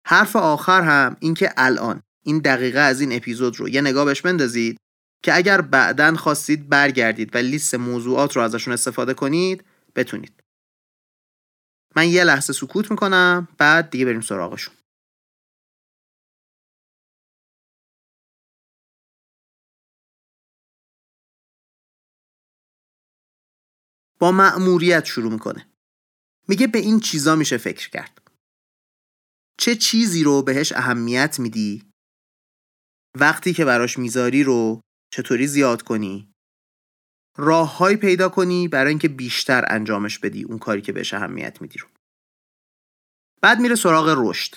حرف 0.06 0.36
آخر 0.36 0.82
هم 0.82 1.16
این 1.20 1.34
که 1.34 1.52
الان 1.56 2.02
این 2.24 2.38
دقیقه 2.38 2.78
از 2.78 3.00
این 3.00 3.12
اپیزود 3.12 3.60
رو 3.60 3.68
یه 3.68 3.80
نگاه 3.80 4.04
بهش 4.04 4.20
بندازید 4.20 4.76
که 5.22 5.36
اگر 5.36 5.60
بعدا 5.60 6.16
خواستید 6.16 6.68
برگردید 6.68 7.34
و 7.34 7.38
لیست 7.38 7.74
موضوعات 7.74 8.36
رو 8.36 8.42
ازشون 8.42 8.74
استفاده 8.74 9.14
کنید 9.14 9.64
بتونید. 9.94 10.42
من 11.96 12.08
یه 12.08 12.24
لحظه 12.24 12.52
سکوت 12.52 12.90
می‌کنم 12.90 13.48
بعد 13.58 13.90
دیگه 13.90 14.04
بریم 14.04 14.20
سراغشون. 14.20 14.74
با 24.18 24.32
مأموریت 24.32 25.04
شروع 25.04 25.32
می‌کنه. 25.32 25.66
میگه 26.48 26.66
به 26.66 26.78
این 26.78 27.00
چیزا 27.00 27.36
میشه 27.36 27.56
فکر 27.56 27.90
کرد. 27.90 28.19
چه 29.60 29.76
چیزی 29.76 30.24
رو 30.24 30.42
بهش 30.42 30.72
اهمیت 30.72 31.38
میدی؟ 31.38 31.92
وقتی 33.18 33.52
که 33.52 33.64
براش 33.64 33.98
می‌ذاری 33.98 34.42
رو 34.42 34.80
چطوری 35.12 35.46
زیاد 35.46 35.82
کنی؟ 35.82 36.32
راههایی 37.38 37.96
پیدا 37.96 38.28
کنی 38.28 38.68
برای 38.68 38.88
اینکه 38.88 39.08
بیشتر 39.08 39.64
انجامش 39.68 40.18
بدی 40.18 40.44
اون 40.44 40.58
کاری 40.58 40.82
که 40.82 40.92
بهش 40.92 41.14
اهمیت 41.14 41.62
میدی 41.62 41.78
رو. 41.78 41.88
بعد 43.42 43.60
میره 43.60 43.74
سراغ 43.74 44.14
رشد. 44.18 44.54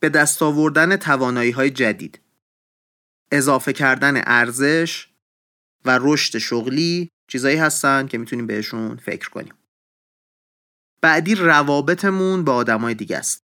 به 0.00 0.08
دست 0.08 0.42
آوردن 0.42 0.96
توانایی 0.96 1.50
های 1.50 1.70
جدید. 1.70 2.20
اضافه 3.32 3.72
کردن 3.72 4.22
ارزش 4.26 5.08
و 5.84 5.98
رشد 6.02 6.38
شغلی 6.38 7.08
چیزایی 7.30 7.56
هستن 7.56 8.06
که 8.06 8.18
می‌تونیم 8.18 8.46
بهشون 8.46 8.96
فکر 8.96 9.30
کنیم. 9.30 9.54
بعدی 11.02 11.34
روابطمون 11.34 12.44
با 12.44 12.54
آدمای 12.54 12.94
دیگه 12.94 13.16
است. 13.16 13.49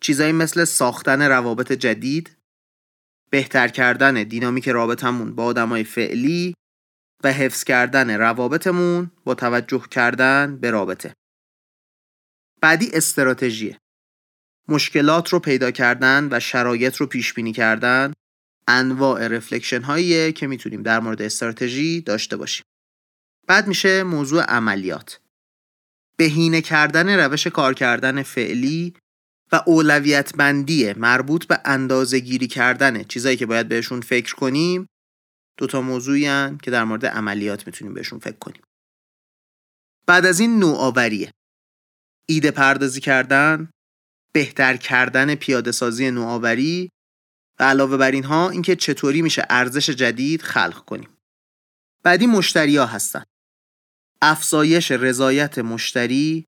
چیزایی 0.00 0.32
مثل 0.32 0.64
ساختن 0.64 1.22
روابط 1.22 1.72
جدید 1.72 2.36
بهتر 3.30 3.68
کردن 3.68 4.22
دینامیک 4.22 4.68
رابطمون 4.68 5.34
با 5.34 5.44
آدمای 5.44 5.84
فعلی 5.84 6.54
و 7.24 7.32
حفظ 7.32 7.64
کردن 7.64 8.10
روابطمون 8.10 9.10
با 9.24 9.34
توجه 9.34 9.88
کردن 9.90 10.56
به 10.56 10.70
رابطه. 10.70 11.14
بعدی 12.60 12.90
استراتژیه 12.92 13.78
مشکلات 14.68 15.28
رو 15.28 15.38
پیدا 15.38 15.70
کردن 15.70 16.28
و 16.30 16.40
شرایط 16.40 16.96
رو 16.96 17.06
پیش 17.06 17.34
بینی 17.34 17.52
کردن 17.52 18.12
انواع 18.68 19.28
رفلکشن 19.28 19.82
هاییه 19.82 20.32
که 20.32 20.46
می‌تونیم 20.46 20.82
در 20.82 21.00
مورد 21.00 21.22
استراتژی 21.22 22.00
داشته 22.00 22.36
باشیم. 22.36 22.64
بعد 23.46 23.66
میشه 23.66 24.02
موضوع 24.02 24.42
عملیات. 24.42 25.20
بهینه 26.16 26.60
کردن 26.60 27.20
روش 27.20 27.46
کار 27.46 27.74
کردن 27.74 28.22
فعلی 28.22 28.94
و 29.54 29.62
اولویت 29.66 30.36
بندی 30.36 30.92
مربوط 30.92 31.46
به 31.46 31.60
اندازه 31.64 32.18
گیری 32.18 32.46
کردن 32.46 33.02
چیزایی 33.02 33.36
که 33.36 33.46
باید 33.46 33.68
بهشون 33.68 34.00
فکر 34.00 34.34
کنیم. 34.34 34.86
دوتا 35.58 35.80
موضوعی 35.80 36.26
هن 36.26 36.58
که 36.62 36.70
در 36.70 36.84
مورد 36.84 37.06
عملیات 37.06 37.66
می‌تونیم 37.66 37.94
بهشون 37.94 38.18
فکر 38.18 38.36
کنیم. 38.36 38.62
بعد 40.06 40.26
از 40.26 40.40
این 40.40 40.58
نوآوریه. 40.58 41.30
ایده 42.28 42.50
پردازی 42.50 43.00
کردن 43.00 43.70
بهتر 44.34 44.76
کردن 44.76 45.34
پیاده 45.34 45.72
سازی 45.72 46.10
نوآوری 46.10 46.90
و 47.60 47.64
علاوه 47.64 47.96
بر 47.96 48.10
اینها 48.10 48.50
اینکه 48.50 48.76
چطوری 48.76 49.22
میشه 49.22 49.46
ارزش 49.50 49.90
جدید 49.90 50.42
خلق 50.42 50.84
کنیم. 50.84 51.16
بعدی 52.04 52.26
مشتری 52.26 52.76
ها 52.76 52.86
هستن. 52.86 53.24
افزایش 54.22 54.90
رضایت 54.90 55.58
مشتری 55.58 56.44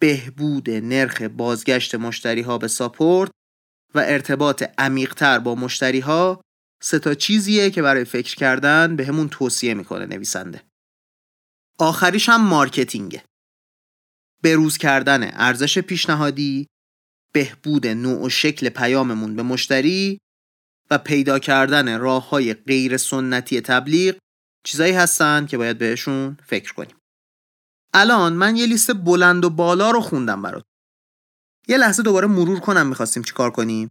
بهبود 0.00 0.70
نرخ 0.70 1.22
بازگشت 1.22 1.94
مشتری 1.94 2.40
ها 2.40 2.58
به 2.58 2.68
ساپورت 2.68 3.30
و 3.94 3.98
ارتباط 3.98 4.62
عمیقتر 4.78 5.38
با 5.38 5.54
مشتری 5.54 6.00
ها 6.00 6.40
سه 6.82 6.98
تا 6.98 7.14
چیزیه 7.14 7.70
که 7.70 7.82
برای 7.82 8.04
فکر 8.04 8.36
کردن 8.36 8.96
به 8.96 9.06
همون 9.06 9.28
توصیه 9.28 9.74
می‌کنه 9.74 10.06
نویسنده. 10.06 10.62
آخریش 11.78 12.28
هم 12.28 12.48
مارکتینگه. 12.48 13.24
بروز 14.42 14.78
کردن 14.78 15.30
ارزش 15.32 15.78
پیشنهادی 15.78 16.66
بهبود 17.32 17.86
نوع 17.86 18.26
و 18.26 18.28
شکل 18.28 18.68
پیاممون 18.68 19.36
به 19.36 19.42
مشتری 19.42 20.18
و 20.90 20.98
پیدا 20.98 21.38
کردن 21.38 21.98
راه 22.00 22.28
های 22.28 22.54
غیر 22.54 22.96
سنتی 22.96 23.60
تبلیغ 23.60 24.16
چیزایی 24.64 24.92
هستن 24.92 25.46
که 25.46 25.58
باید 25.58 25.78
بهشون 25.78 26.36
فکر 26.46 26.74
کنیم. 26.74 26.99
الان 27.94 28.32
من 28.32 28.56
یه 28.56 28.66
لیست 28.66 28.94
بلند 28.94 29.44
و 29.44 29.50
بالا 29.50 29.90
رو 29.90 30.00
خوندم 30.00 30.42
برات. 30.42 30.64
یه 31.68 31.76
لحظه 31.76 32.02
دوباره 32.02 32.26
مرور 32.26 32.60
کنم 32.60 32.86
می‌خواستیم 32.86 33.22
چیکار 33.22 33.50
کنیم. 33.50 33.90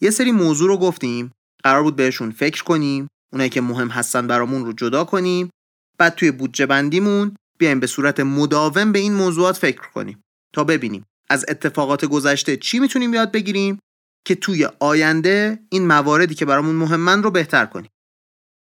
یه 0.00 0.10
سری 0.10 0.32
موضوع 0.32 0.68
رو 0.68 0.76
گفتیم. 0.78 1.32
قرار 1.64 1.82
بود 1.82 1.96
بهشون 1.96 2.30
فکر 2.30 2.64
کنیم. 2.64 3.08
اونایی 3.32 3.50
که 3.50 3.60
مهم 3.60 3.88
هستن 3.88 4.26
برامون 4.26 4.64
رو 4.64 4.72
جدا 4.72 5.04
کنیم. 5.04 5.50
بعد 5.98 6.14
توی 6.14 6.30
بودجه 6.30 6.66
بندیمون 6.66 7.36
بیایم 7.58 7.80
به 7.80 7.86
صورت 7.86 8.20
مداوم 8.20 8.92
به 8.92 8.98
این 8.98 9.14
موضوعات 9.14 9.56
فکر 9.56 9.88
کنیم. 9.90 10.22
تا 10.54 10.64
ببینیم 10.64 11.04
از 11.30 11.44
اتفاقات 11.48 12.04
گذشته 12.04 12.56
چی 12.56 12.78
می‌تونیم 12.78 13.14
یاد 13.14 13.32
بگیریم 13.32 13.78
که 14.26 14.34
توی 14.34 14.68
آینده 14.80 15.66
این 15.70 15.86
مواردی 15.86 16.34
که 16.34 16.44
برامون 16.44 16.74
مهمن 16.74 17.22
رو 17.22 17.30
بهتر 17.30 17.66
کنیم. 17.66 17.90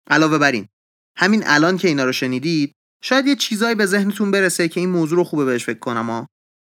علاوه 0.09 0.37
بر 0.37 0.51
این 0.51 0.67
همین 1.17 1.43
الان 1.45 1.77
که 1.77 1.87
اینا 1.87 2.03
رو 2.03 2.11
شنیدید 2.11 2.73
شاید 3.03 3.27
یه 3.27 3.35
چیزایی 3.35 3.75
به 3.75 3.85
ذهنتون 3.85 4.31
برسه 4.31 4.67
که 4.67 4.79
این 4.79 4.89
موضوع 4.89 5.17
رو 5.17 5.23
خوبه 5.23 5.45
بهش 5.45 5.65
فکر 5.65 5.79
کنم 5.79 6.09
ها 6.09 6.27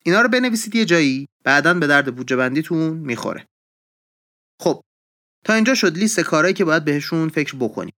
اینا 0.05 0.21
رو 0.21 0.29
بنویسید 0.29 0.75
یه 0.75 0.85
جایی 0.85 1.27
بعدا 1.43 1.73
به 1.73 1.87
درد 1.87 2.15
بودجه 2.15 2.35
بندیتون 2.35 2.97
می‌خوره. 2.97 3.45
خب 4.61 4.81
تا 5.45 5.53
اینجا 5.53 5.75
شد 5.75 5.97
لیست 5.97 6.19
کارهایی 6.19 6.53
که 6.53 6.65
باید 6.65 6.85
بهشون 6.85 7.29
فکر 7.29 7.55
بکنیم. 7.55 7.93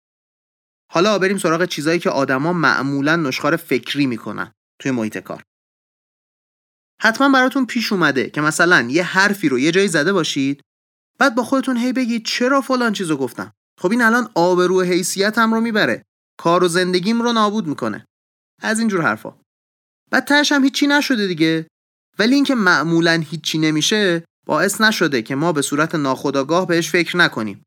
حالا 0.91 1.19
بریم 1.19 1.37
سراغ 1.37 1.65
چیزایی 1.65 1.99
که 1.99 2.09
آدما 2.09 2.53
معمولا 2.53 3.15
نشخار 3.15 3.55
فکری 3.55 4.05
می‌کنن 4.05 4.51
توی 4.81 4.91
محیط 4.91 5.17
کار. 5.17 5.43
حتما 7.01 7.29
براتون 7.29 7.65
پیش 7.65 7.93
اومده 7.93 8.29
که 8.29 8.41
مثلا 8.41 8.87
یه 8.89 9.03
حرفی 9.03 9.49
رو 9.49 9.59
یه 9.59 9.71
جایی 9.71 9.87
زده 9.87 10.13
باشید 10.13 10.61
بعد 11.19 11.35
با 11.35 11.43
خودتون 11.43 11.77
هی 11.77 11.93
بگید 11.93 12.25
چرا 12.25 12.61
فلان 12.61 12.93
چیزو 12.93 13.17
گفتم. 13.17 13.53
خب 13.79 13.91
این 13.91 14.01
الان 14.01 14.31
آبرو 14.35 14.81
حیثیتم 14.81 15.53
رو 15.53 15.61
می‌بره. 15.61 16.03
کار 16.39 16.63
و 16.63 16.67
زندگیم 16.67 17.21
رو 17.21 17.33
نابود 17.33 17.67
می‌کنه. 17.67 18.05
از 18.61 18.79
اینجور 18.79 19.01
حرفا. 19.01 19.33
بعد 20.11 20.25
تهش 20.25 20.51
هم 20.51 20.63
هیچی 20.63 20.87
نشده 20.87 21.27
دیگه. 21.27 21.67
ولی 22.19 22.35
اینکه 22.35 22.55
معمولا 22.55 23.23
هیچی 23.29 23.57
نمیشه 23.57 24.23
باعث 24.45 24.81
نشده 24.81 25.21
که 25.21 25.35
ما 25.35 25.53
به 25.53 25.61
صورت 25.61 25.95
ناخودآگاه 25.95 26.67
بهش 26.67 26.89
فکر 26.89 27.17
نکنیم. 27.17 27.63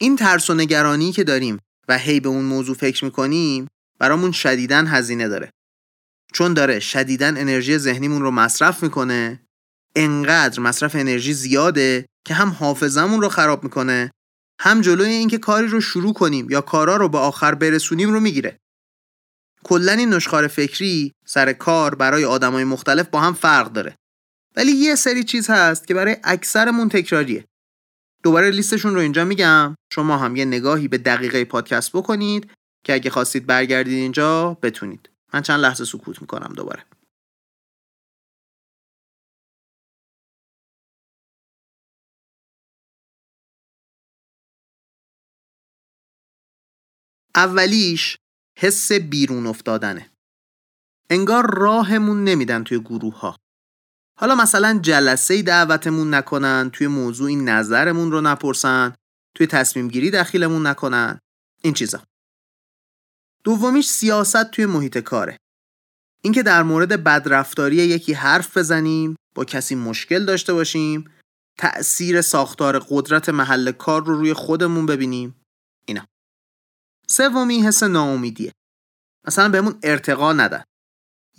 این 0.00 0.16
ترس 0.16 0.50
و 0.50 0.54
نگرانی 0.54 1.12
که 1.12 1.24
داریم 1.24 1.58
و 1.88 1.98
هی 1.98 2.20
به 2.20 2.28
اون 2.28 2.44
موضوع 2.44 2.76
فکر 2.76 3.04
می‌کنیم 3.04 3.68
برامون 3.98 4.32
شدیدن 4.32 4.86
هزینه 4.86 5.28
داره. 5.28 5.50
چون 6.32 6.54
داره 6.54 6.80
شدیدن 6.80 7.36
انرژی 7.36 7.78
ذهنیمون 7.78 8.22
رو 8.22 8.30
مصرف 8.30 8.82
می‌کنه 8.82 9.42
انقدر 9.96 10.60
مصرف 10.60 10.96
انرژی 10.96 11.32
زیاده 11.32 12.06
که 12.26 12.34
هم 12.34 12.48
حافظمون 12.48 13.20
رو 13.20 13.28
خراب 13.28 13.64
می‌کنه 13.64 14.10
هم 14.60 14.80
جلوی 14.80 15.10
اینکه 15.10 15.38
کاری 15.38 15.66
رو 15.66 15.80
شروع 15.80 16.12
کنیم 16.12 16.50
یا 16.50 16.60
کارا 16.60 16.96
رو 16.96 17.08
به 17.08 17.18
آخر 17.18 17.54
برسونیم 17.54 18.12
رو 18.12 18.20
می‌گیره. 18.20 18.58
کلا 19.64 19.92
این 19.92 20.14
نشخار 20.14 20.46
فکری 20.46 21.12
سر 21.26 21.52
کار 21.52 21.94
برای 21.94 22.24
آدمای 22.24 22.64
مختلف 22.64 23.08
با 23.08 23.20
هم 23.20 23.32
فرق 23.34 23.72
داره. 23.72 23.96
ولی 24.56 24.72
یه 24.72 24.94
سری 24.94 25.24
چیز 25.24 25.50
هست 25.50 25.86
که 25.86 25.94
برای 25.94 26.16
اکثرمون 26.24 26.88
تکراریه. 26.88 27.44
دوباره 28.22 28.50
لیستشون 28.50 28.94
رو 28.94 29.00
اینجا 29.00 29.24
میگم. 29.24 29.74
شما 29.92 30.18
هم 30.18 30.36
یه 30.36 30.44
نگاهی 30.44 30.88
به 30.88 30.98
دقیقه 30.98 31.44
پادکست 31.44 31.90
بکنید 31.92 32.50
که 32.84 32.94
اگه 32.94 33.10
خواستید 33.10 33.46
برگردید 33.46 33.94
اینجا 33.94 34.58
بتونید. 34.62 35.10
من 35.34 35.42
چند 35.42 35.60
لحظه 35.60 35.84
سکوت 35.84 36.20
می‌کنم 36.20 36.52
دوباره. 36.56 36.84
اولیش 47.34 48.18
حس 48.62 48.92
بیرون 48.92 49.46
افتادنه. 49.46 50.10
انگار 51.10 51.58
راهمون 51.58 52.24
نمیدن 52.24 52.64
توی 52.64 52.80
گروه 52.80 53.20
ها 53.20 53.36
حالا 54.18 54.34
مثلا 54.34 54.78
جلسه 54.82 55.42
دعوتمون 55.42 56.14
نکنن 56.14 56.70
توی 56.72 56.86
موضوع 56.86 57.32
نظرمون 57.32 58.12
رو 58.12 58.20
نپرسن 58.20 58.94
توی 59.36 59.46
تصمیم 59.46 59.88
گیری 59.88 60.10
دخیلمون 60.10 60.66
نکنن 60.66 61.18
این 61.62 61.74
چیزا. 61.74 62.02
دومیش 63.44 63.88
سیاست 63.88 64.50
توی 64.50 64.66
محیط 64.66 64.98
کاره. 64.98 65.36
اینکه 66.22 66.42
در 66.42 66.62
مورد 66.62 67.04
بدرفتاری 67.04 67.76
یکی 67.76 68.12
حرف 68.12 68.56
بزنیم 68.56 69.16
با 69.34 69.44
کسی 69.44 69.74
مشکل 69.74 70.24
داشته 70.24 70.52
باشیم 70.52 71.10
تأثیر 71.58 72.20
ساختار 72.20 72.78
قدرت 72.88 73.28
محل 73.28 73.72
کار 73.72 74.04
رو 74.04 74.14
روی 74.14 74.32
خودمون 74.32 74.86
ببینیم 74.86 75.42
اینا. 75.86 76.11
سومی 77.08 77.62
حس 77.62 77.82
ناامیدیه. 77.82 78.52
مثلا 79.26 79.48
بهمون 79.48 79.78
ارتقا 79.82 80.32
ندن 80.32 80.64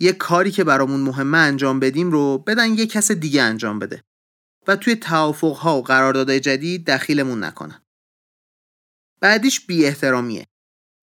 یه 0.00 0.12
کاری 0.12 0.50
که 0.50 0.64
برامون 0.64 1.00
مهمه 1.00 1.38
انجام 1.38 1.80
بدیم 1.80 2.10
رو 2.10 2.38
بدن 2.38 2.74
یه 2.78 2.86
کس 2.86 3.12
دیگه 3.12 3.42
انجام 3.42 3.78
بده 3.78 4.02
و 4.66 4.76
توی 4.76 4.96
توافقها 4.96 5.78
و 5.78 5.82
قراردادهای 5.82 6.40
جدید 6.40 6.90
دخیلمون 6.90 7.44
نکنن. 7.44 7.82
بعدیش 9.20 9.66
بی 9.66 9.86
احترامیه 9.86 10.46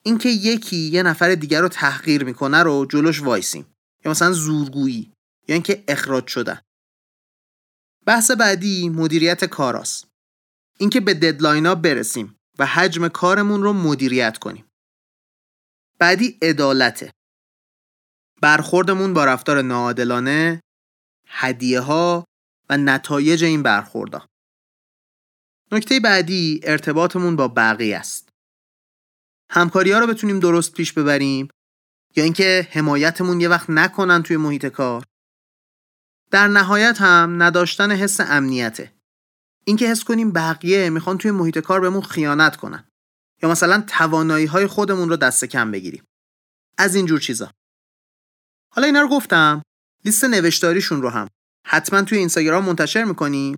اینکه 0.03 0.29
یکی 0.29 0.77
یه 0.77 1.03
نفر 1.03 1.35
دیگر 1.35 1.61
رو 1.61 1.67
تحقیر 1.67 2.23
می‌کنه 2.23 2.63
رو 2.63 2.85
جلوش 2.85 3.21
وایسیم. 3.21 3.75
یا 4.05 4.11
مثلا 4.11 4.31
زورگویی 4.31 5.13
یا 5.47 5.53
اینکه 5.53 5.83
اخراج 5.87 6.27
شدن. 6.27 6.61
بحث 8.05 8.31
بعدی 8.31 8.89
مدیریت 8.89 9.45
کاراست. 9.45 10.07
اینکه 10.77 10.99
به 10.99 11.13
ددلاینا 11.13 11.75
برسیم. 11.75 12.35
و 12.61 12.65
حجم 12.65 13.07
کارمون 13.07 13.63
رو 13.63 13.73
مدیریت 13.73 14.37
کنیم. 14.37 14.65
بعدی 15.99 16.37
عدالته. 16.41 17.11
برخوردمون 18.41 19.13
با 19.13 19.25
رفتار 19.25 19.61
ناعادلانه 19.61 20.61
هدیه 21.27 21.79
ها 21.79 22.25
و 22.69 22.77
نتایج 22.77 23.43
این 23.43 23.63
برخوردها 23.63 24.27
نکته 25.71 25.99
بعدی 25.99 26.59
ارتباطمون 26.63 27.35
با 27.35 27.47
بقیه 27.47 27.97
است. 27.97 28.29
همکاری 29.49 29.91
ها 29.91 29.99
رو 29.99 30.07
بتونیم 30.07 30.39
درست 30.39 30.73
پیش 30.73 30.93
ببریم 30.93 31.47
یا 32.15 32.23
اینکه 32.23 32.67
حمایتمون 32.71 33.41
یه 33.41 33.49
وقت 33.49 33.69
نکنن 33.69 34.23
توی 34.23 34.37
محیط 34.37 34.65
کار. 34.65 35.03
در 36.31 36.47
نهایت 36.47 37.01
هم 37.01 37.43
نداشتن 37.43 37.91
حس 37.91 38.19
امنیته. 38.19 39.00
اینکه 39.65 39.87
حس 39.87 40.03
کنیم 40.03 40.31
بقیه 40.31 40.89
می‌خوان 40.89 41.17
توی 41.17 41.31
محیط 41.31 41.59
کار 41.59 41.79
بهمون 41.79 42.01
خیانت 42.01 42.55
کنن. 42.55 42.87
یا 43.43 43.49
مثلا 43.49 43.83
توانایی 43.87 44.45
های 44.45 44.67
خودمون 44.67 45.09
رو 45.09 45.15
دست 45.15 45.45
کم 45.45 45.71
بگیریم. 45.71 46.03
از 46.77 46.95
اینجور 46.95 47.19
چیزا. 47.19 47.51
حالا 48.73 48.85
اینا 48.85 49.01
رو 49.01 49.07
گفتم. 49.07 49.61
لیست 50.05 50.23
نوشتاریشون 50.23 51.01
رو 51.01 51.09
هم. 51.09 51.27
حتما 51.67 52.01
توی 52.01 52.17
اینستاگرام 52.17 52.65
منتشر 52.65 53.03
می‌کنیم. 53.03 53.57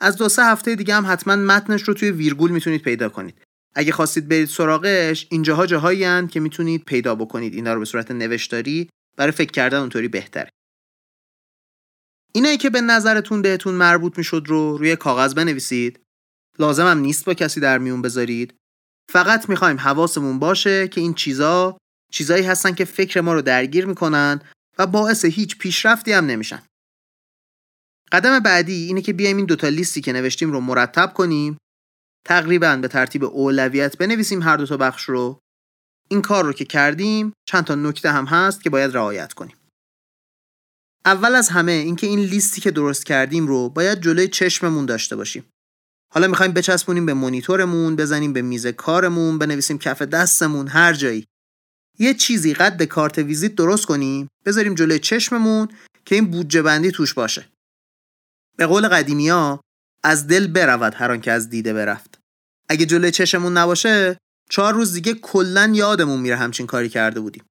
از 0.00 0.16
دو 0.16 0.28
سه 0.28 0.44
هفته 0.44 0.74
دیگه 0.74 0.94
هم 0.94 1.12
حتما 1.12 1.36
متنش 1.36 1.82
رو 1.82 1.94
توی 1.94 2.10
ویرگول 2.10 2.50
می‌تونید 2.50 2.82
پیدا 2.82 3.08
کنید. 3.08 3.42
اگه 3.74 3.92
خواستید 3.92 4.28
برید 4.28 4.48
سراغش 4.48 5.26
اینجاها 5.30 5.66
جاهایی 5.66 6.26
که 6.28 6.40
می‌تونید 6.40 6.84
پیدا 6.84 7.14
بکنید. 7.14 7.54
اینا 7.54 7.74
رو 7.74 7.78
به 7.78 7.84
صورت 7.84 8.10
نوشتاری 8.10 8.90
برای 9.16 9.32
فکر 9.32 9.50
کردن 9.50 9.78
اونطوری 9.78 10.08
بهتره. 10.08 10.50
اینایی 12.34 12.56
که 12.56 12.70
به 12.70 12.80
نظرتون 12.80 13.42
بهتون 13.42 13.74
مربوط 13.74 14.18
می‌شد 14.18 14.44
رو 14.46 14.76
روی 14.78 14.96
کاغذ 14.96 15.34
بنویسید؟ 15.34 16.00
لازم 16.58 16.86
هم 16.86 16.98
نیست 16.98 17.24
با 17.24 17.34
کسی 17.34 17.60
در 17.60 17.78
میون 17.78 18.02
بذارید. 18.02 18.54
فقط 19.12 19.48
می‌خوایم 19.48 19.80
حواسمون 19.80 20.38
باشه 20.38 20.88
که 20.88 21.00
این 21.00 21.14
چیزا 21.14 21.76
چیزایی 22.12 22.44
هستن 22.44 22.74
که 22.74 22.84
فکر 22.84 23.20
ما 23.20 23.34
رو 23.34 23.42
درگیر 23.42 23.86
می‌کنن 23.86 24.40
و 24.78 24.86
باعث 24.86 25.24
هیچ 25.24 25.58
پیشرفتی 25.58 26.12
هم 26.12 26.26
نمیشن. 26.26 26.62
قدم 28.12 28.40
بعدی 28.40 28.86
اینه 28.86 29.02
که 29.02 29.12
بیایم 29.12 29.36
این 29.36 29.46
دوتا 29.46 29.68
لیستی 29.68 30.00
که 30.00 30.12
نوشتیم 30.12 30.52
رو 30.52 30.60
مرتب 30.60 31.12
کنیم. 31.14 31.56
تقریبا 32.26 32.76
به 32.76 32.88
ترتیب 32.88 33.24
اولویت 33.24 33.98
بنویسیم 33.98 34.42
هر 34.42 34.56
دو 34.56 34.66
تا 34.66 34.76
بخش 34.76 35.02
رو. 35.02 35.38
این 36.10 36.22
کار 36.22 36.44
رو 36.44 36.52
که 36.52 36.64
کردیم 36.64 37.32
چند 37.48 37.64
تا 37.64 37.74
نکته 37.74 38.12
هم 38.12 38.24
هست 38.24 38.62
که 38.62 38.70
باید 38.70 38.94
رعایت 38.94 39.32
کنیم. 39.32 39.56
اول 41.04 41.34
از 41.34 41.48
همه 41.48 41.72
اینکه 41.72 42.06
این 42.06 42.18
لیستی 42.18 42.60
که 42.60 42.70
درست 42.70 43.06
کردیم 43.06 43.46
رو 43.46 43.68
باید 43.68 44.00
جلوی 44.00 44.28
چشممون 44.28 44.86
داشته 44.86 45.16
باشیم. 45.16 45.44
حالا 46.12 46.26
می‌خوایم 46.26 46.52
بچسبونیم 46.52 47.06
به 47.06 47.14
مونیتورمون 47.14 47.96
بزنیم 47.96 48.32
به 48.32 48.42
میز 48.42 48.66
کارمون 48.66 49.38
بنویسیم 49.38 49.78
کف 49.78 50.02
دستمون 50.02 50.68
هر 50.68 50.92
جایی. 50.92 51.26
یه 51.98 52.14
چیزی 52.14 52.54
قد 52.54 52.82
کارت 52.82 53.18
ویزیت 53.18 53.54
درست 53.54 53.86
کنیم 53.86 54.28
بذاریم 54.44 54.74
جلوی 54.74 54.98
چشممون 54.98 55.68
که 56.04 56.14
این 56.14 56.30
بودجه 56.30 56.62
بندی 56.62 56.90
توش 56.90 57.14
باشه. 57.14 57.48
به 58.56 58.66
قول 58.66 58.88
قدیمی 58.88 59.28
ها 59.28 59.60
از 60.04 60.26
دل 60.26 60.46
برود 60.46 60.94
هر 60.94 61.16
که 61.16 61.32
از 61.32 61.50
دیده 61.50 61.72
برفت. 61.72 62.18
اگه 62.68 62.86
جلوی 62.86 63.10
چشمون 63.10 63.56
نباشه 63.56 64.18
چهار 64.50 64.74
روز 64.74 64.92
دیگه 64.92 65.14
کلا 65.14 65.72
یادمون 65.74 66.20
میره 66.20 66.36
همچین 66.36 66.66
کاری 66.66 66.88
کرده 66.88 67.20
بودیم. 67.20 67.44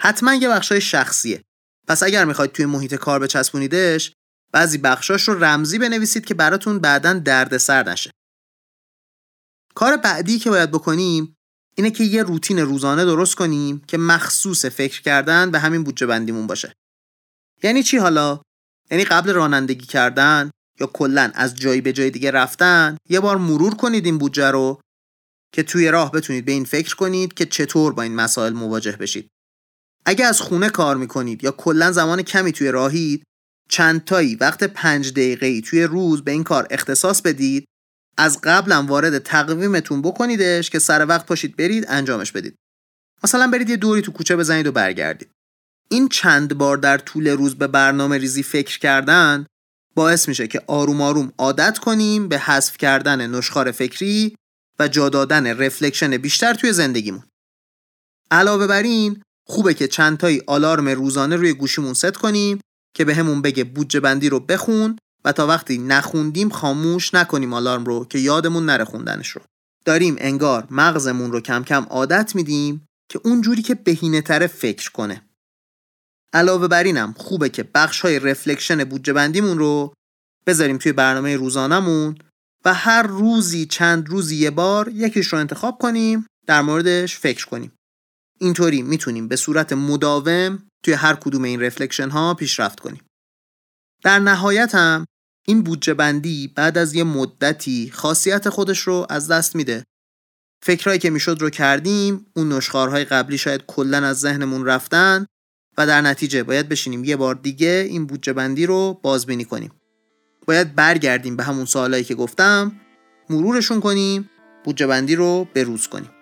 حتما 0.00 0.34
یه 0.34 0.48
بخشای 0.48 0.80
شخصیه. 0.80 1.42
پس 1.88 2.02
اگر 2.02 2.24
می‌خواید 2.24 2.52
توی 2.52 2.66
محیط 2.66 2.94
کار 2.94 3.20
بچسبونیدش 3.20 4.12
بعضی 4.52 4.78
بخشاش 4.78 5.28
رو 5.28 5.44
رمزی 5.44 5.78
بنویسید 5.78 6.24
که 6.24 6.34
براتون 6.34 6.78
بعدا 6.78 7.12
دردسر 7.12 7.88
نشه. 7.88 8.10
کار 9.74 9.96
بعدی 9.96 10.38
که 10.38 10.50
باید 10.50 10.70
بکنیم 10.70 11.34
اینه 11.76 11.90
که 11.90 12.04
یه 12.04 12.22
روتین 12.22 12.58
روزانه 12.58 13.04
درست 13.04 13.34
کنیم 13.34 13.82
که 13.88 13.98
مخصوص 13.98 14.64
فکر 14.64 15.02
کردن 15.02 15.50
به 15.50 15.58
همین 15.58 15.84
بودجه 15.84 16.06
بندیمون 16.06 16.46
باشه. 16.46 16.72
یعنی 17.62 17.82
چی 17.82 17.96
حالا؟ 17.96 18.42
یعنی 18.90 19.04
قبل 19.04 19.32
رانندگی 19.32 19.86
کردن 19.86 20.50
یا 20.80 20.86
کلا 20.86 21.30
از 21.34 21.54
جایی 21.54 21.80
به 21.80 21.92
جای 21.92 22.10
دیگه 22.10 22.30
رفتن 22.30 22.96
یه 23.08 23.20
بار 23.20 23.36
مرور 23.36 23.74
کنید 23.74 24.04
این 24.04 24.18
بودجه 24.18 24.50
رو 24.50 24.80
که 25.52 25.62
توی 25.62 25.88
راه 25.88 26.12
بتونید 26.12 26.44
به 26.44 26.52
این 26.52 26.64
فکر 26.64 26.96
کنید 26.96 27.34
که 27.34 27.46
چطور 27.46 27.92
با 27.92 28.02
این 28.02 28.14
مسائل 28.14 28.52
مواجه 28.52 28.96
بشید. 28.96 29.28
اگه 30.08 30.26
از 30.26 30.40
خونه 30.40 30.70
کار 30.70 30.96
می‌کنید 30.96 31.44
یا 31.44 31.50
کلا 31.50 31.92
زمان 31.92 32.22
کمی 32.22 32.52
توی 32.52 32.70
راهید 32.70 33.22
چند 33.68 34.04
تایی 34.04 34.34
وقت 34.34 34.64
پنج 34.64 35.10
دقیقه 35.10 35.60
توی 35.60 35.82
روز 35.82 36.24
به 36.24 36.30
این 36.30 36.44
کار 36.44 36.66
اختصاص 36.70 37.22
بدید. 37.22 37.64
از 38.18 38.40
قبلم 38.42 38.86
وارد 38.86 39.18
تقویمتون 39.18 40.02
بکنیدش 40.02 40.70
که 40.70 40.78
سر 40.78 41.06
وقت 41.06 41.26
پاشید 41.26 41.56
برید 41.56 41.84
انجامش 41.88 42.32
بدید. 42.32 42.54
مثلا 43.24 43.46
برید 43.46 43.70
یه 43.70 43.76
دوری 43.76 44.02
تو 44.02 44.12
کوچه 44.12 44.36
بزنید 44.36 44.66
و 44.66 44.72
برگردید. 44.72 45.30
این 45.90 46.08
چند 46.08 46.58
بار 46.58 46.76
در 46.76 46.98
طول 46.98 47.28
روز 47.28 47.54
به 47.54 47.66
برنامه 47.66 48.18
ریزی 48.18 48.42
فکر 48.42 48.78
کردن 48.78 49.46
باعث 49.94 50.28
میشه 50.28 50.46
که 50.46 50.62
آروم 50.66 51.00
آروم 51.00 51.32
عادت 51.38 51.78
کنیم 51.78 52.28
به 52.28 52.38
حذف 52.38 52.76
کردن 52.76 53.30
نشخار 53.30 53.70
فکری 53.70 54.36
و 54.78 54.88
جا 54.88 55.08
دادن 55.08 55.46
reflection 55.46 56.16
بیشتر 56.16 56.54
توی 56.54 56.72
زندگیمون. 56.72 57.22
علاوه 58.30 58.66
بر 58.66 58.82
این 58.82 59.22
خوبه 59.48 59.74
که 59.74 59.88
چند 59.88 60.18
تایی 60.18 60.42
آلارم 60.46 60.88
روزانه 60.88 61.36
روی 61.36 61.52
گوشیمون 61.52 61.94
ست 61.94 62.16
کنیم 62.16 62.60
که 62.94 63.04
بهمون 63.04 63.42
بگه 63.42 63.64
بودجه 63.64 64.00
بندی 64.00 64.28
رو 64.28 64.40
بخون 64.40 64.98
و 65.24 65.32
تا 65.32 65.46
وقتی 65.46 65.78
نخوندیم 65.78 66.48
خاموش 66.48 67.14
نکنیم 67.14 67.52
آلارم 67.52 67.84
رو 67.84 68.04
که 68.04 68.18
یادمون 68.18 68.66
نره 68.66 68.84
خوندنش 68.84 69.28
رو. 69.28 69.40
داریم 69.84 70.16
انگار 70.18 70.66
مغزمون 70.70 71.32
رو 71.32 71.40
کم 71.40 71.64
کم 71.64 71.82
عادت 71.90 72.34
میدیم 72.34 72.86
که 73.10 73.20
اونجوری 73.24 73.62
که 73.62 73.74
بهینه 73.74 74.20
تره 74.20 74.46
فکر 74.46 74.90
کنه. 74.90 75.22
علاوه 76.32 76.68
بر 76.68 76.84
اینم 76.84 77.14
خوبه 77.18 77.48
که 77.48 77.62
بخش 77.74 78.00
های 78.00 78.18
reflection 78.18 78.84
بودجه 78.84 79.12
بندیمون 79.12 79.58
رو 79.58 79.92
بذاریم 80.46 80.78
توی 80.78 80.92
برنامه 80.92 81.36
روزانمون 81.36 82.18
و 82.64 82.74
هر 82.74 83.02
روزی 83.02 83.66
چند 83.66 84.08
روزی 84.08 84.36
یه 84.36 84.50
بار 84.50 84.88
یکیش 84.88 85.26
رو 85.26 85.38
انتخاب 85.38 85.78
کنیم 85.78 86.26
در 86.46 86.62
موردش 86.62 87.18
فکر 87.18 87.46
کنیم. 87.46 87.72
اینطوری 88.38 88.82
می‌تونیم 88.82 89.28
به 89.28 89.36
صورت 89.36 89.72
مداوم 89.72 90.62
توی 90.82 90.94
هر 90.94 91.14
کدوم 91.14 91.42
این 91.42 91.62
رفلکشن 91.62 92.10
ها 92.10 92.34
پیشرفت 92.34 92.80
کنیم. 92.80 93.00
در 94.04 94.18
نهایت 94.18 94.74
هم 94.74 95.04
این 95.46 95.62
بودجه 95.62 95.94
بندی 95.94 96.48
بعد 96.48 96.78
از 96.78 96.94
یه 96.94 97.04
مدتی 97.04 97.90
خاصیت 97.94 98.48
خودش 98.48 98.78
رو 98.78 99.06
از 99.10 99.28
دست 99.28 99.56
میده. 99.56 99.84
فکرهایی 100.62 100.98
که 100.98 101.10
می‌شد 101.10 101.36
رو 101.40 101.50
کردیم 101.50 102.26
اون 102.36 102.52
نشخارهای 102.52 103.04
قبلی 103.04 103.38
شاید 103.38 103.64
کلا 103.66 104.06
از 104.06 104.20
ذهنمون 104.20 104.64
رفتن 104.66 105.26
و 105.78 105.86
در 105.86 106.00
نتیجه 106.00 106.42
باید 106.42 106.68
بشینیم 106.68 107.04
یه 107.04 107.16
بار 107.16 107.34
دیگه 107.34 107.86
این 107.88 108.06
بودجه 108.06 108.32
بندی 108.32 108.66
رو 108.66 109.00
بازبینی 109.02 109.44
کنیم. 109.44 109.70
باید 110.46 110.74
برگردیم 110.74 111.36
به 111.36 111.42
همون 111.42 111.64
سوالایی 111.64 112.04
که 112.04 112.14
گفتم 112.14 112.80
مرورشون 113.30 113.80
کنیم 113.80 114.30
بودجه 114.64 114.86
بندی 114.86 115.14
رو 115.14 115.48
بروز 115.54 115.88
کنیم. 115.88 116.17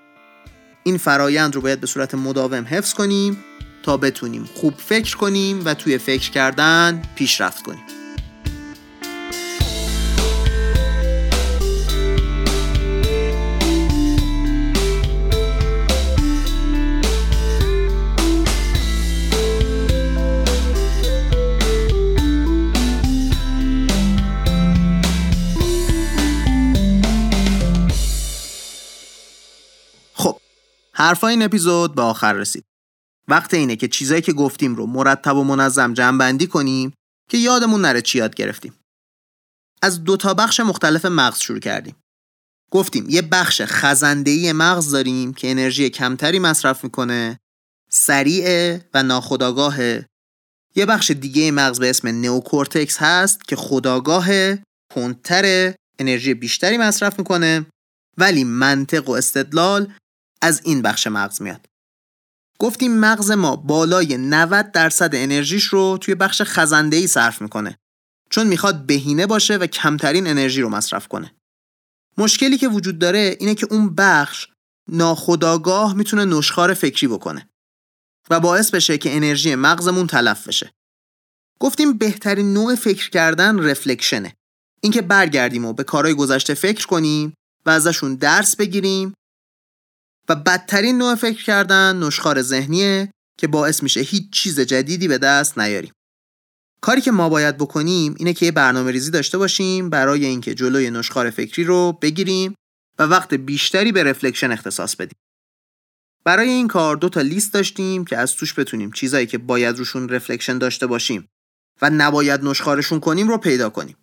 این 0.87 0.99
فرایند 0.99 1.55
رو 1.55 1.61
باید 1.61 1.81
به 1.81 1.87
صورت 1.87 2.14
مداوم 2.14 2.66
حفظ 2.70 2.94
کنیم 2.94 3.44
تا 3.83 3.96
بتونیم 3.96 4.49
خوب 4.55 4.75
فکر 4.77 5.16
کنیم 5.16 5.62
و 5.64 5.75
توی 5.75 5.99
فکر 5.99 6.31
کردن 6.31 7.03
پیشرفت 7.16 7.62
کنیم. 7.62 7.83
حرفای 31.07 31.31
این 31.31 31.42
اپیزود 31.42 31.95
به 31.95 32.03
آخر 32.03 32.33
رسید. 32.33 32.64
وقت 33.29 33.55
اینه 33.55 33.77
که 33.77 33.88
چیزایی 33.88 34.23
که 34.23 34.33
گفتیم 34.33 34.75
رو 34.75 34.87
مرتب 34.87 35.37
و 35.37 35.45
منظم 35.45 35.95
جمع 35.95 36.38
کنیم 36.47 36.95
که 37.31 37.38
یادمون 37.38 37.81
نره 37.81 38.03
چی 38.03 38.19
یاد 38.19 38.35
گرفتیم. 38.35 38.75
از 39.83 40.05
دو 40.05 40.16
تا 40.16 40.35
بخش 40.35 40.61
مختلف 40.61 41.05
مغز 41.05 41.38
شروع 41.38 41.59
کردیم. 41.59 41.97
گفتیم 42.71 43.07
یه 43.09 43.23
بخش 43.23 43.62
خزندهی 43.64 44.53
مغز 44.53 44.90
داریم 44.90 45.35
که 45.35 45.51
انرژی 45.51 45.90
کمتری 45.90 46.38
مصرف 46.38 46.85
می‌کنه 46.85 47.38
سریع 47.90 48.79
و 48.95 49.03
ناخداگاهه 49.03 50.07
یه 50.75 50.87
بخش 50.87 51.11
دیگه 51.11 51.51
مغز 51.51 51.81
به 51.81 51.90
اسم 51.90 52.09
نئوکورتکس 52.09 52.97
هست 52.99 53.49
که 53.49 53.57
خداگاه 53.57 54.29
کنتر 54.95 55.75
انرژی 55.99 56.35
بیشتری 56.35 56.79
مصرف 56.79 57.19
می‌کنه 57.19 57.66
ولی 58.19 58.45
منطق 58.45 59.09
و 59.09 59.12
استدلال 59.12 59.92
از 60.46 60.61
این 60.64 60.82
بخش 60.82 61.06
مغز 61.06 61.42
میاد. 61.42 61.68
گفتیم 62.59 62.98
مغز 62.98 63.30
ما 63.30 63.56
بالای 63.56 64.16
90 64.16 64.72
درصد 64.72 65.11
انرژیش 65.14 65.64
رو 65.64 65.98
توی 66.00 66.14
بخش 66.14 66.42
خزنده 66.44 66.96
ای 66.96 67.06
صرف 67.06 67.42
می‌کنه. 67.42 67.78
چون 68.30 68.46
می‌خواد 68.46 68.87
بهینه 68.87 69.26
باشه 69.26 69.56
و 69.56 69.66
کمترین 69.66 70.26
انرژی 70.26 70.61
رو 70.61 70.68
مصرف 70.68 71.09
کنه. 71.09 71.35
مشکلی 72.18 72.59
که 72.59 72.68
وجود 72.68 72.98
داره 72.98 73.37
اینه 73.40 73.54
که 73.54 73.66
اون 73.70 73.94
بخش 73.94 74.48
ناخداگاه 74.88 75.94
می‌تونه 75.94 76.24
نشخار 76.24 76.74
فکری 76.74 77.09
بکنه 77.09 77.48
و 78.30 78.40
باعث 78.40 78.70
بشه 78.70 78.98
که 78.98 79.16
انرژی 79.16 79.54
مغزمون 79.54 80.06
تلف 80.06 80.48
بشه. 80.48 80.72
گفتیم 81.61 81.98
بهترین 81.98 82.52
نوع 82.52 82.74
فکر 82.74 83.11
کردن 83.11 83.59
رفلکشنه. 83.59 84.35
اینکه 84.80 85.02
برگردیم 85.02 85.64
و 85.64 85.72
به 85.72 85.85
کارهای 85.85 86.14
گذشته 86.14 86.54
فکر 86.54 86.87
کنیم 86.87 87.35
و 87.66 87.70
ازشون 87.70 88.14
درس 88.14 88.56
بگیریم 88.56 89.14
و 90.28 90.34
بدترین 90.34 90.98
نوع 90.98 91.14
فکر 91.14 91.44
کردن 91.44 92.02
نشخار 92.02 92.42
ذهنیه 92.42 93.10
که 93.38 93.46
باعث 93.46 93.82
میشه 93.82 94.00
هیچ 94.00 94.30
چیز 94.32 94.60
جدیدی 94.60 95.08
به 95.08 95.18
دست 95.18 95.58
نیاریم. 95.58 95.92
کاری 96.80 97.00
که 97.00 97.10
ما 97.10 97.28
باید 97.28 97.56
بکنیم 97.56 98.14
اینه 98.18 98.32
که 98.32 98.46
یه 98.46 98.52
برنامه 98.52 98.90
ریزی 98.90 99.10
داشته 99.10 99.38
باشیم 99.38 99.90
برای 99.90 100.24
اینکه 100.24 100.54
جلوی 100.54 100.90
نشخار 100.90 101.30
فکری 101.30 101.64
رو 101.64 101.98
بگیریم 102.02 102.54
و 102.98 103.02
وقت 103.02 103.34
بیشتری 103.34 103.92
به 103.92 104.04
reflection 104.05 104.52
اختصاص 104.52 104.96
بدیم. 104.96 105.18
برای 106.24 106.48
این 106.48 106.68
کار 106.68 106.96
دو 106.96 107.08
تا 107.08 107.20
لیست 107.20 107.54
داشتیم 107.54 108.04
که 108.04 108.16
از 108.16 108.34
توش 108.34 108.58
بتونیم 108.58 108.92
چیزایی 108.92 109.26
که 109.26 109.38
باید 109.38 109.78
روشون 109.78 110.08
reflection 110.09 110.59
داشته 110.58 110.86
باشیم 110.86 111.28
و 111.82 111.90
نباید 111.90 112.44
نشخوارشون 112.44 113.00
کنیم 113.00 113.28
رو 113.28 113.38
پیدا 113.38 113.70
کنیم. 113.70 113.96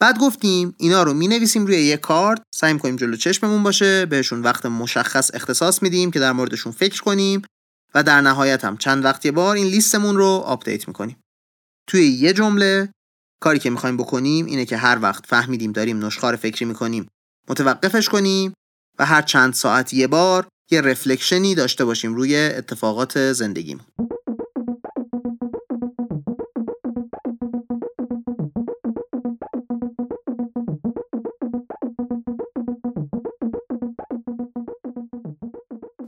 بعد 0.00 0.18
گفتیم 0.18 0.74
اینا 0.78 1.02
رو 1.02 1.14
می 1.14 1.28
نویسیم 1.28 1.66
روی 1.66 1.82
یه 1.82 1.96
کارت 1.96 2.42
سعی 2.54 2.78
کنیم 2.78 2.96
جلو 2.96 3.16
چشممون 3.16 3.62
باشه 3.62 4.06
بهشون 4.06 4.42
وقت 4.42 4.66
مشخص 4.66 5.30
اختصاص 5.34 5.82
میدیم 5.82 6.10
که 6.10 6.20
در 6.20 6.32
موردشون 6.32 6.72
فکر 6.72 7.02
کنیم 7.02 7.42
و 7.94 8.02
در 8.02 8.20
نهایت 8.20 8.64
هم 8.64 8.76
چند 8.76 9.04
وقت 9.04 9.26
یه 9.26 9.32
بار 9.32 9.56
این 9.56 9.66
لیستمون 9.66 10.16
رو 10.16 10.26
update 10.26 10.88
می‌کنیم. 10.88 11.16
توی 11.88 12.06
یه 12.06 12.32
جمله 12.32 12.92
کاری 13.42 13.58
که 13.58 13.70
می‌خوایم 13.70 13.96
بکنیم 13.96 14.46
اینه 14.46 14.64
که 14.64 14.76
هر 14.76 14.98
وقت 15.02 15.26
فهمیدیم 15.26 15.72
داریم 15.72 16.06
نشخوار 16.06 16.36
فکری 16.36 16.64
می‌کنیم 16.64 17.08
متوقفش 17.48 18.08
کنیم 18.08 18.52
و 18.98 19.06
هر 19.06 19.22
چند 19.22 19.54
ساعت 19.54 19.94
یه 19.94 20.06
بار 20.06 20.48
یه 20.70 20.80
reflection 20.80 21.47
ی 21.47 21.54
داشته 21.54 21.84
باشیم 21.84 22.14
روی 22.14 22.36
اتفاقات 22.36 23.32
زندگیمون. 23.32 23.84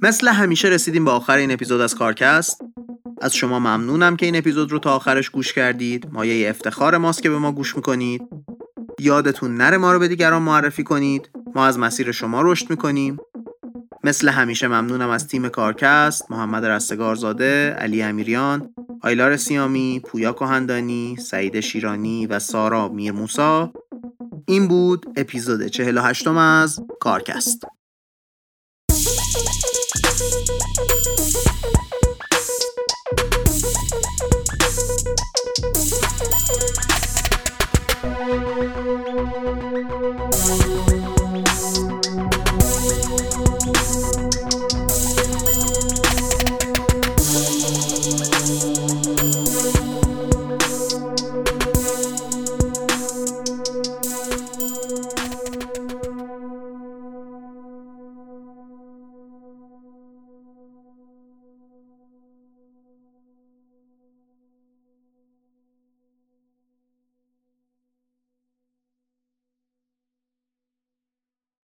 مثل 0.04 0.28
همیشه 0.28 0.68
رسیدیم 0.68 1.04
به 1.04 1.10
آخر 1.10 1.36
این 1.36 1.52
اپیزود 1.52 1.80
از 1.80 1.94
کارکست. 1.94 2.60
از 3.20 3.34
شما 3.34 3.58
ممنونم 3.58 4.16
که 4.16 4.26
این 4.26 4.36
اپیزود 4.36 4.72
رو 4.72 4.78
تا 4.78 4.94
آخرش 4.94 5.30
گوش 5.30 5.52
کردید. 5.52 6.08
مایه 6.12 6.50
افتخار 6.50 6.96
ماست 6.96 7.22
که 7.22 7.30
به 7.30 7.38
ما 7.38 7.52
گوش 7.52 7.76
می‌کنید. 7.76 8.22
یادتون 8.98 9.56
نره 9.56 9.76
ما 9.76 9.92
رو 9.92 9.98
به 9.98 10.08
دیگران 10.08 10.42
معرفی 10.42 10.84
کنید. 10.84 11.30
ما 11.54 11.66
از 11.66 11.78
مسیر 11.78 12.12
شما 12.12 12.42
رشد 12.42 12.70
می‌کنیم. 12.70 13.16
مثل 14.04 14.28
همیشه 14.28 14.68
ممنونم 14.68 15.10
از 15.10 15.28
تیم 15.28 15.48
کارکست. 15.48 16.30
محمد 16.30 16.66
رستگارزاده 16.66 17.70
علی 17.70 18.02
امیریان 18.02 18.74
آیلار 19.02 19.36
سیامی 19.36 20.00
پویا 20.04 20.32
کهندانی 20.32 21.16
سعید 21.16 21.60
شیرانی 21.60 22.26
و 22.26 22.38
سارا 22.38 22.88
میرموسا 22.88 23.72
این 24.46 24.68
بود 24.68 25.06
اپیزود 25.16 25.66
48 25.66 26.28
از 26.28 26.80
کارکست. 27.00 27.66